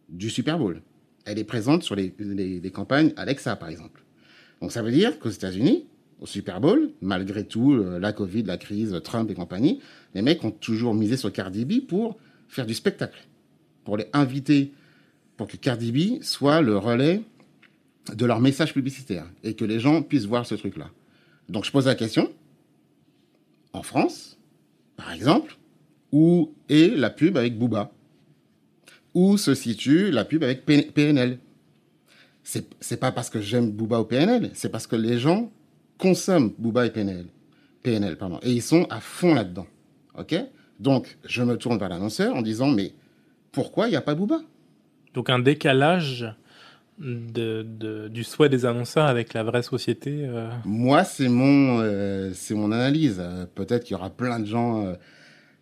du 0.08 0.30
Super 0.30 0.58
Bowl. 0.58 0.82
Elle 1.26 1.38
est 1.38 1.44
présente 1.44 1.84
sur 1.84 1.96
les, 1.96 2.14
les, 2.18 2.72
campagnes 2.72 3.12
Alexa, 3.18 3.58
par 3.58 3.68
exemple. 3.68 4.04
Donc 4.62 4.72
ça 4.72 4.82
veut 4.82 4.92
dire 4.92 5.20
qu'aux 5.20 5.30
États-Unis, 5.30 5.86
au 6.22 6.26
Super 6.26 6.62
Bowl, 6.62 6.92
malgré 7.02 7.46
tout, 7.46 7.74
euh, 7.74 8.00
la 8.00 8.14
Covid, 8.14 8.44
la 8.44 8.58
crise, 8.58 8.98
Trump 9.04 9.30
et 9.30 9.34
compagnie, 9.34 9.82
les 10.16 10.22
mecs 10.22 10.44
ont 10.46 10.52
toujours 10.52 10.94
misé 10.94 11.18
sur 11.18 11.32
Cardi 11.34 11.66
B 11.66 11.86
pour 11.86 12.18
faire 12.48 12.66
du 12.66 12.74
spectacle, 12.74 13.28
pour 13.84 13.98
les 13.98 14.08
inviter, 14.14 14.72
pour 15.38 15.48
que 15.48 15.58
Cardi 15.58 15.92
B 15.92 16.22
soit 16.22 16.62
le 16.62 16.78
relais 16.78 17.22
de 18.14 18.26
leur 18.26 18.40
message 18.40 18.74
publicitaire 18.74 19.26
et 19.44 19.54
que 19.54 19.66
les 19.66 19.80
gens 19.80 20.02
puissent 20.02 20.26
voir 20.26 20.46
ce 20.46 20.56
truc-là. 20.56 20.90
Donc 21.50 21.66
je 21.66 21.72
pose 21.72 21.86
la 21.86 21.96
question, 21.96 22.32
en 23.74 23.84
France, 23.84 24.38
par 24.96 25.12
exemple, 25.12 25.58
où 26.12 26.54
est 26.70 26.96
la 26.96 27.10
pub 27.10 27.38
avec 27.38 27.58
Booba? 27.58 27.92
Où 29.14 29.38
se 29.38 29.54
situe 29.54 30.12
la 30.12 30.26
pub 30.26 30.44
avec 30.44 30.66
PNL 30.66 31.40
C'est 32.44 33.00
pas 33.00 33.12
parce 33.12 33.30
que 33.30 33.42
j'aime 33.42 33.72
Booba 33.72 34.00
ou 34.00 34.06
PNL, 34.06 34.52
c'est 34.54 34.70
parce 34.70 34.88
que 34.88 34.96
les 34.96 35.20
gens 35.20 35.52
consomment 35.98 36.54
Booba 36.58 36.86
et 36.86 36.92
PNL. 36.92 37.26
PNL, 37.82 38.18
pardon. 38.18 38.40
Et 38.44 38.52
ils 38.52 38.62
sont 38.62 38.86
à 38.90 39.00
fond 39.00 39.34
là-dedans. 39.34 39.68
OK? 40.18 40.36
Donc, 40.80 41.18
je 41.26 41.44
me 41.44 41.58
tourne 41.58 41.78
vers 41.78 41.90
l'annonceur 41.90 42.36
en 42.36 42.42
disant, 42.42 42.68
mais 42.68 42.94
pourquoi 43.52 43.88
il 43.88 43.92
n'y 43.92 43.96
a 43.96 44.02
pas 44.02 44.16
Booba? 44.16 44.42
Donc, 45.14 45.30
un 45.30 45.40
décalage 45.40 46.34
de, 47.00 48.08
du 48.10 48.24
souhait 48.24 48.50
des 48.50 48.66
annonceurs 48.66 49.06
avec 49.06 49.34
la 49.34 49.44
vraie 49.44 49.64
société 49.64 50.26
euh 50.26 50.50
Moi, 50.66 51.04
c'est 51.04 51.30
mon, 51.30 51.80
euh, 51.82 52.32
c'est 52.34 52.54
mon 52.54 52.72
analyse. 52.72 53.18
Euh, 53.20 53.46
peut-être 53.54 53.84
qu'il 53.84 53.94
y 53.94 53.96
aura 53.96 54.10
plein 54.10 54.40
de 54.40 54.46
gens 54.46 54.96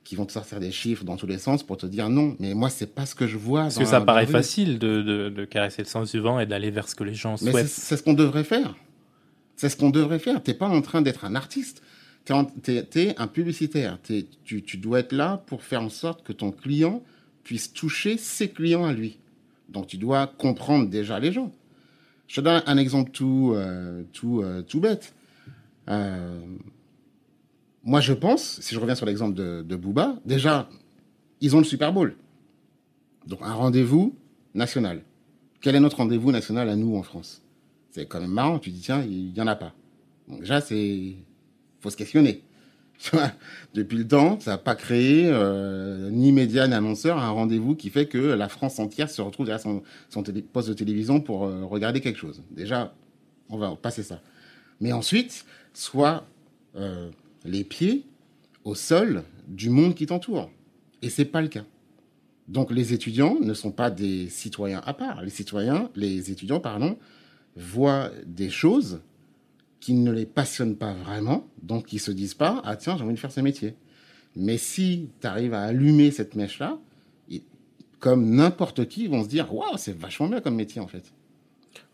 qui 0.03 0.15
vont 0.15 0.25
te 0.25 0.31
sortir 0.31 0.59
des 0.59 0.71
chiffres 0.71 1.03
dans 1.03 1.15
tous 1.15 1.27
les 1.27 1.37
sens 1.37 1.63
pour 1.63 1.77
te 1.77 1.85
dire 1.85 2.09
non. 2.09 2.35
Mais 2.39 2.53
moi, 2.53 2.69
c'est 2.69 2.93
pas 2.93 3.05
ce 3.05 3.15
que 3.15 3.27
je 3.27 3.37
vois. 3.37 3.63
Parce 3.63 3.77
que 3.77 3.85
ça 3.85 4.01
paraît 4.01 4.25
facile 4.25 4.79
de, 4.79 5.01
de, 5.01 5.29
de, 5.29 5.45
caresser 5.45 5.83
le 5.83 5.87
sens 5.87 6.11
du 6.11 6.19
vent 6.19 6.39
et 6.39 6.45
d'aller 6.45 6.71
vers 6.71 6.89
ce 6.89 6.95
que 6.95 7.03
les 7.03 7.13
gens 7.13 7.37
souhaitent. 7.37 7.53
Mais 7.53 7.65
c'est 7.65 7.97
ce 7.97 8.03
qu'on 8.03 8.13
devrait 8.13 8.43
faire. 8.43 8.75
C'est 9.55 9.69
ce 9.69 9.77
qu'on 9.77 9.89
devrait 9.91 10.19
faire. 10.19 10.41
T'es 10.41 10.53
pas 10.53 10.67
en 10.67 10.81
train 10.81 11.01
d'être 11.01 11.23
un 11.23 11.35
artiste. 11.35 11.83
T'es 12.25 12.87
es, 12.95 13.15
un 13.19 13.27
publicitaire. 13.27 13.99
Es, 14.09 14.25
tu, 14.43 14.63
tu 14.63 14.77
dois 14.77 14.99
être 14.99 15.11
là 15.11 15.43
pour 15.45 15.63
faire 15.63 15.81
en 15.81 15.89
sorte 15.89 16.23
que 16.23 16.33
ton 16.33 16.51
client 16.51 17.03
puisse 17.43 17.71
toucher 17.71 18.17
ses 18.17 18.49
clients 18.49 18.85
à 18.85 18.93
lui. 18.93 19.17
Donc 19.71 19.87
tu 19.87 19.97
dois 19.97 20.27
comprendre 20.27 20.89
déjà 20.89 21.19
les 21.19 21.31
gens. 21.31 21.51
Je 22.27 22.35
te 22.35 22.41
donne 22.41 22.61
un 22.65 22.77
exemple 22.77 23.11
tout, 23.11 23.53
euh, 23.55 24.03
tout, 24.13 24.41
euh, 24.41 24.61
tout 24.61 24.79
bête. 24.79 25.13
Euh, 25.89 26.39
moi, 27.83 27.99
je 27.99 28.13
pense, 28.13 28.59
si 28.61 28.75
je 28.75 28.79
reviens 28.79 28.95
sur 28.95 29.05
l'exemple 29.05 29.33
de, 29.33 29.75
Booba, 29.75 30.15
déjà, 30.25 30.69
ils 31.41 31.55
ont 31.55 31.59
le 31.59 31.65
Super 31.65 31.91
Bowl. 31.91 32.15
Donc 33.27 33.39
un 33.41 33.53
rendez-vous 33.53 34.15
national. 34.53 35.01
Quel 35.61 35.75
est 35.75 35.79
notre 35.79 35.97
rendez-vous 35.97 36.31
national 36.31 36.69
à 36.69 36.75
nous 36.75 36.95
en 36.95 37.03
France? 37.03 37.41
C'est 37.89 38.05
quand 38.05 38.21
même 38.21 38.31
marrant, 38.31 38.59
tu 38.59 38.69
dis 38.69 38.81
tiens, 38.81 39.03
il 39.03 39.35
y 39.35 39.41
en 39.41 39.47
a 39.47 39.55
pas. 39.55 39.73
Donc 40.27 40.41
déjà, 40.41 40.61
c'est 40.61 41.15
faut 41.81 41.89
se 41.89 41.97
questionner. 41.97 42.43
Depuis 43.73 43.97
le 43.97 44.07
temps, 44.07 44.39
ça 44.39 44.51
n'a 44.51 44.57
pas 44.57 44.75
créé 44.75 45.27
euh, 45.27 46.09
ni 46.11 46.31
médias 46.31 46.67
ni 46.67 46.73
annonceurs 46.73 47.17
un 47.17 47.29
rendez-vous 47.29 47.75
qui 47.75 47.89
fait 47.89 48.05
que 48.05 48.17
la 48.17 48.49
France 48.49 48.79
entière 48.79 49.09
se 49.09 49.21
retrouve 49.21 49.45
derrière 49.45 49.61
son, 49.61 49.81
son 50.09 50.23
poste 50.51 50.69
de 50.69 50.73
télévision 50.73 51.21
pour 51.21 51.45
euh, 51.45 51.63
regarder 51.65 52.01
quelque 52.01 52.19
chose. 52.19 52.41
Déjà, 52.51 52.93
on 53.49 53.57
va 53.57 53.75
passer 53.75 54.03
ça. 54.03 54.21
Mais 54.79 54.91
ensuite, 54.91 55.45
soit 55.73 56.25
euh, 56.75 57.09
les 57.45 57.63
pieds 57.63 58.05
au 58.63 58.75
sol 58.75 59.23
du 59.47 59.69
monde 59.69 59.95
qui 59.95 60.05
t'entoure. 60.05 60.49
Et 61.01 61.09
c'est 61.09 61.25
pas 61.25 61.41
le 61.41 61.47
cas. 61.47 61.65
Donc 62.47 62.71
les 62.71 62.93
étudiants 62.93 63.37
ne 63.39 63.53
sont 63.53 63.71
pas 63.71 63.89
des 63.89 64.29
citoyens 64.29 64.81
à 64.85 64.93
part. 64.93 65.21
Les 65.21 65.29
citoyens, 65.29 65.89
les 65.95 66.31
étudiants, 66.31 66.59
pardon, 66.59 66.97
voient 67.55 68.11
des 68.25 68.49
choses 68.49 69.01
qui 69.81 69.93
ne 69.93 70.11
les 70.11 70.25
passionnent 70.25 70.77
pas 70.77 70.93
vraiment, 70.93 71.45
donc 71.61 71.91
ils 71.91 71.99
se 71.99 72.11
disent 72.11 72.35
pas 72.35 72.61
ah 72.63 72.77
tiens 72.77 72.95
j'ai 72.97 73.03
envie 73.03 73.15
de 73.15 73.19
faire 73.19 73.31
ce 73.31 73.41
métier. 73.41 73.75
Mais 74.37 74.57
si 74.57 75.09
tu 75.19 75.27
arrives 75.27 75.53
à 75.53 75.63
allumer 75.63 76.11
cette 76.11 76.35
mèche 76.35 76.59
là, 76.59 76.77
comme 77.99 78.29
n'importe 78.29 78.87
qui, 78.87 79.03
ils 79.03 79.09
vont 79.09 79.23
se 79.23 79.27
dire 79.27 79.53
waouh 79.53 79.77
c'est 79.77 79.97
vachement 79.97 80.29
bien 80.29 80.39
comme 80.39 80.55
métier 80.55 80.79
en 80.79 80.87
fait. 80.87 81.11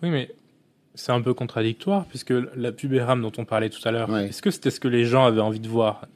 Oui 0.04 0.12
mais 0.12 0.30
c'est 0.94 1.12
un 1.12 1.22
peu 1.22 1.34
contradictoire 1.34 2.06
puisque 2.06 2.34
la 2.56 2.72
pub 2.72 2.94
RAM 2.94 3.22
dont 3.22 3.32
on 3.38 3.46
parlait 3.46 3.70
tout 3.70 3.86
à 3.88 3.92
l'heure, 3.92 4.16
est-ce 4.18 4.42
que 4.42 4.52
c'était 4.52 4.72
ce 4.72 4.80
que 4.80 4.88
les 4.88 5.06
gens 5.06 5.26
avaient 5.26 5.42
envie 5.42 5.60
de 5.60 5.70
voir? 5.70 6.08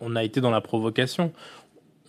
On 0.00 0.16
a 0.16 0.24
été 0.24 0.40
dans 0.40 0.50
la 0.50 0.60
provocation. 0.60 1.32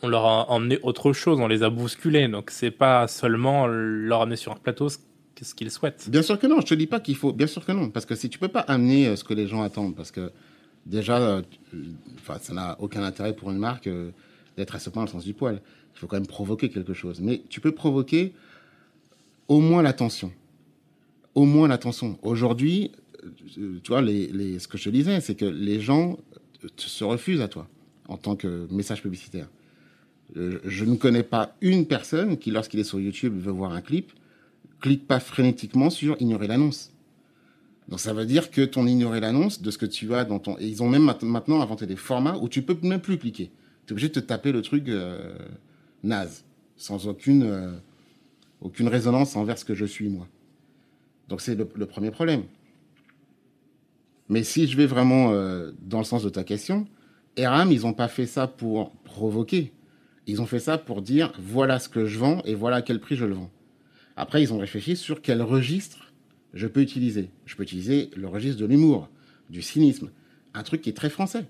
On 0.01 0.07
leur 0.07 0.25
a 0.25 0.49
emmené 0.49 0.79
autre 0.81 1.11
chose, 1.11 1.39
on 1.41 1.47
les 1.47 1.61
a 1.61 1.69
bousculés. 1.69 2.27
Donc 2.29 2.51
c'est 2.51 2.71
pas 2.71 3.07
seulement 3.07 3.67
leur 3.67 4.21
amener 4.21 4.37
sur 4.37 4.53
un 4.53 4.55
plateau 4.55 4.87
ce 4.87 4.97
qu'ils 5.55 5.71
souhaitent. 5.71 6.09
Bien 6.09 6.21
sûr 6.21 6.37
que 6.37 6.47
non, 6.47 6.61
je 6.61 6.65
te 6.65 6.73
dis 6.73 6.87
pas 6.87 6.99
qu'il 6.99 7.15
faut. 7.15 7.33
Bien 7.33 7.47
sûr 7.47 7.65
que 7.65 7.71
non, 7.71 7.89
parce 7.89 8.05
que 8.05 8.15
si 8.15 8.29
tu 8.29 8.39
peux 8.39 8.47
pas 8.47 8.61
amener 8.61 9.07
euh, 9.07 9.15
ce 9.15 9.23
que 9.23 9.33
les 9.33 9.47
gens 9.47 9.61
attendent, 9.61 9.95
parce 9.95 10.11
que 10.11 10.31
déjà, 10.85 11.17
euh, 11.17 11.41
ça 12.41 12.53
n'a 12.53 12.75
aucun 12.79 13.03
intérêt 13.03 13.33
pour 13.33 13.51
une 13.51 13.57
marque 13.57 13.87
euh, 13.87 14.11
d'être 14.57 14.75
à 14.75 14.79
ce 14.79 14.89
point 14.89 15.03
dans 15.03 15.07
le 15.07 15.11
sens 15.11 15.23
du 15.23 15.33
poil. 15.33 15.61
Il 15.95 15.99
faut 15.99 16.07
quand 16.07 16.17
même 16.17 16.27
provoquer 16.27 16.69
quelque 16.69 16.93
chose. 16.93 17.21
Mais 17.21 17.41
tu 17.49 17.61
peux 17.61 17.71
provoquer 17.71 18.33
au 19.47 19.59
moins 19.59 19.81
l'attention. 19.81 20.31
Au 21.35 21.45
moins 21.45 21.67
l'attention. 21.67 22.17
Aujourd'hui, 22.21 22.91
tu 23.53 23.89
vois, 23.89 24.01
ce 24.01 24.67
que 24.67 24.77
je 24.77 24.83
te 24.83 24.89
disais, 24.89 25.21
c'est 25.21 25.35
que 25.35 25.45
les 25.45 25.79
gens 25.79 26.17
se 26.77 27.03
refusent 27.03 27.41
à 27.41 27.47
toi 27.47 27.67
en 28.07 28.17
tant 28.17 28.35
que 28.35 28.67
message 28.71 29.01
publicitaire. 29.01 29.47
Je 30.35 30.85
ne 30.85 30.95
connais 30.95 31.23
pas 31.23 31.55
une 31.61 31.85
personne 31.85 32.37
qui, 32.37 32.51
lorsqu'il 32.51 32.79
est 32.79 32.83
sur 32.85 32.99
YouTube, 32.99 33.33
veut 33.37 33.51
voir 33.51 33.71
un 33.71 33.81
clip, 33.81 34.11
clique 34.79 35.07
pas 35.07 35.19
frénétiquement 35.19 35.89
sur 35.89 36.15
ignorer 36.19 36.47
l'annonce. 36.47 36.91
Donc 37.89 37.99
ça 37.99 38.13
veut 38.13 38.25
dire 38.25 38.51
que 38.51 38.61
ton 38.61 38.85
ignorer 38.85 39.19
l'annonce 39.19 39.61
de 39.61 39.71
ce 39.71 39.77
que 39.77 39.85
tu 39.85 40.13
as 40.13 40.23
dans 40.23 40.39
ton... 40.39 40.57
Et 40.59 40.67
ils 40.67 40.83
ont 40.83 40.89
même 40.89 41.11
maintenant 41.23 41.61
inventé 41.61 41.87
des 41.87 41.95
formats 41.95 42.37
où 42.37 42.47
tu 42.47 42.61
peux 42.61 42.77
même 42.83 43.01
plus 43.01 43.17
cliquer. 43.17 43.51
Tu 43.85 43.89
es 43.89 43.91
obligé 43.93 44.09
de 44.09 44.13
te 44.13 44.19
taper 44.19 44.51
le 44.51 44.61
truc 44.61 44.87
euh, 44.87 45.35
naze, 46.03 46.45
sans 46.77 47.07
aucune, 47.07 47.43
euh, 47.43 47.71
aucune 48.61 48.87
résonance 48.87 49.35
envers 49.35 49.57
ce 49.57 49.65
que 49.65 49.73
je 49.73 49.85
suis 49.85 50.07
moi. 50.07 50.27
Donc 51.29 51.41
c'est 51.41 51.55
le, 51.55 51.65
premier 51.65 52.11
problème. 52.11 52.43
Mais 54.29 54.43
si 54.43 54.67
je 54.67 54.77
vais 54.77 54.85
vraiment 54.85 55.31
euh, 55.31 55.71
dans 55.81 55.99
le 55.99 56.03
sens 56.03 56.23
de 56.23 56.29
ta 56.29 56.43
question, 56.43 56.87
Eram, 57.37 57.71
ils 57.71 57.81
n'ont 57.81 57.93
pas 57.93 58.07
fait 58.07 58.27
ça 58.27 58.47
pour 58.47 58.91
provoquer. 59.03 59.71
Ils 60.27 60.41
ont 60.41 60.45
fait 60.45 60.59
ça 60.59 60.77
pour 60.77 61.01
dire 61.01 61.33
voilà 61.39 61.79
ce 61.79 61.89
que 61.89 62.05
je 62.05 62.19
vends 62.19 62.41
et 62.45 62.53
voilà 62.53 62.77
à 62.77 62.81
quel 62.83 62.99
prix 62.99 63.15
je 63.15 63.25
le 63.25 63.33
vends. 63.33 63.49
Après, 64.19 64.41
ils 64.41 64.53
ont 64.53 64.57
réfléchi 64.57 64.97
sur 64.97 65.21
quel 65.21 65.41
registre 65.41 66.11
je 66.53 66.67
peux 66.67 66.81
utiliser. 66.81 67.29
Je 67.45 67.55
peux 67.55 67.63
utiliser 67.63 68.09
le 68.17 68.27
registre 68.27 68.59
de 68.59 68.65
l'humour, 68.65 69.07
du 69.49 69.61
cynisme, 69.61 70.09
un 70.53 70.61
truc 70.63 70.81
qui 70.81 70.89
est 70.89 70.93
très 70.93 71.09
français. 71.09 71.45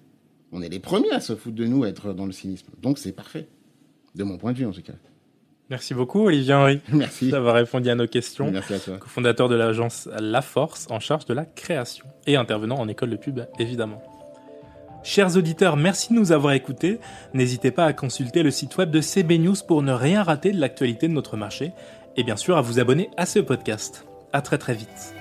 On 0.52 0.62
est 0.62 0.70
les 0.70 0.80
premiers 0.80 1.10
à 1.10 1.20
se 1.20 1.36
foutre 1.36 1.56
de 1.56 1.66
nous, 1.66 1.84
à 1.84 1.88
être 1.88 2.14
dans 2.14 2.28
le 2.28 2.32
cynisme. 2.32 2.68
Donc 2.80 3.00
c'est 3.00 3.12
parfait, 3.12 3.48
de 4.14 4.24
mon 4.24 4.38
point 4.38 4.54
de 4.54 4.60
vue 4.60 4.68
en 4.68 4.72
tout 4.72 4.84
cas. 4.84 4.94
Merci 5.72 5.96
beaucoup, 5.96 6.20
Olivier 6.20 6.54
Henry. 6.54 6.80
Merci. 6.94 7.32
D'avoir 7.32 7.56
répondu 7.56 7.90
à 7.90 7.96
nos 7.96 8.08
questions. 8.08 8.52
Merci 8.52 8.76
à 8.76 8.80
toi. 8.80 8.98
Co-fondateur 9.00 9.50
de 9.50 9.56
l'agence 9.56 10.08
La 10.20 10.44
Force, 10.44 10.86
en 10.92 11.00
charge 11.00 11.26
de 11.26 11.34
la 11.34 11.46
création 11.46 12.06
et 12.28 12.36
intervenant 12.36 12.78
en 12.78 12.88
école 12.88 13.10
de 13.10 13.16
pub, 13.16 13.40
évidemment. 13.58 14.00
Chers 15.02 15.38
auditeurs, 15.38 15.78
merci 15.78 16.14
de 16.14 16.20
nous 16.20 16.34
avoir 16.34 16.54
écoutés. 16.54 17.00
N'hésitez 17.34 17.72
pas 17.72 17.86
à 17.86 17.94
consulter 17.94 18.44
le 18.44 18.52
site 18.52 18.78
web 18.78 18.92
de 18.92 19.00
CB 19.00 19.40
News 19.40 19.56
pour 19.66 19.82
ne 19.82 19.94
rien 19.94 20.22
rater 20.24 20.52
de 20.52 20.60
l'actualité 20.60 21.08
de 21.08 21.14
notre 21.14 21.38
marché 21.38 21.72
et 22.16 22.24
bien 22.24 22.36
sûr 22.36 22.58
à 22.58 22.62
vous 22.62 22.80
abonner 22.80 23.10
à 23.18 23.26
ce 23.26 23.40
podcast. 23.40 24.06
À 24.34 24.42
très 24.42 24.58
très 24.58 24.74
vite. 24.74 25.19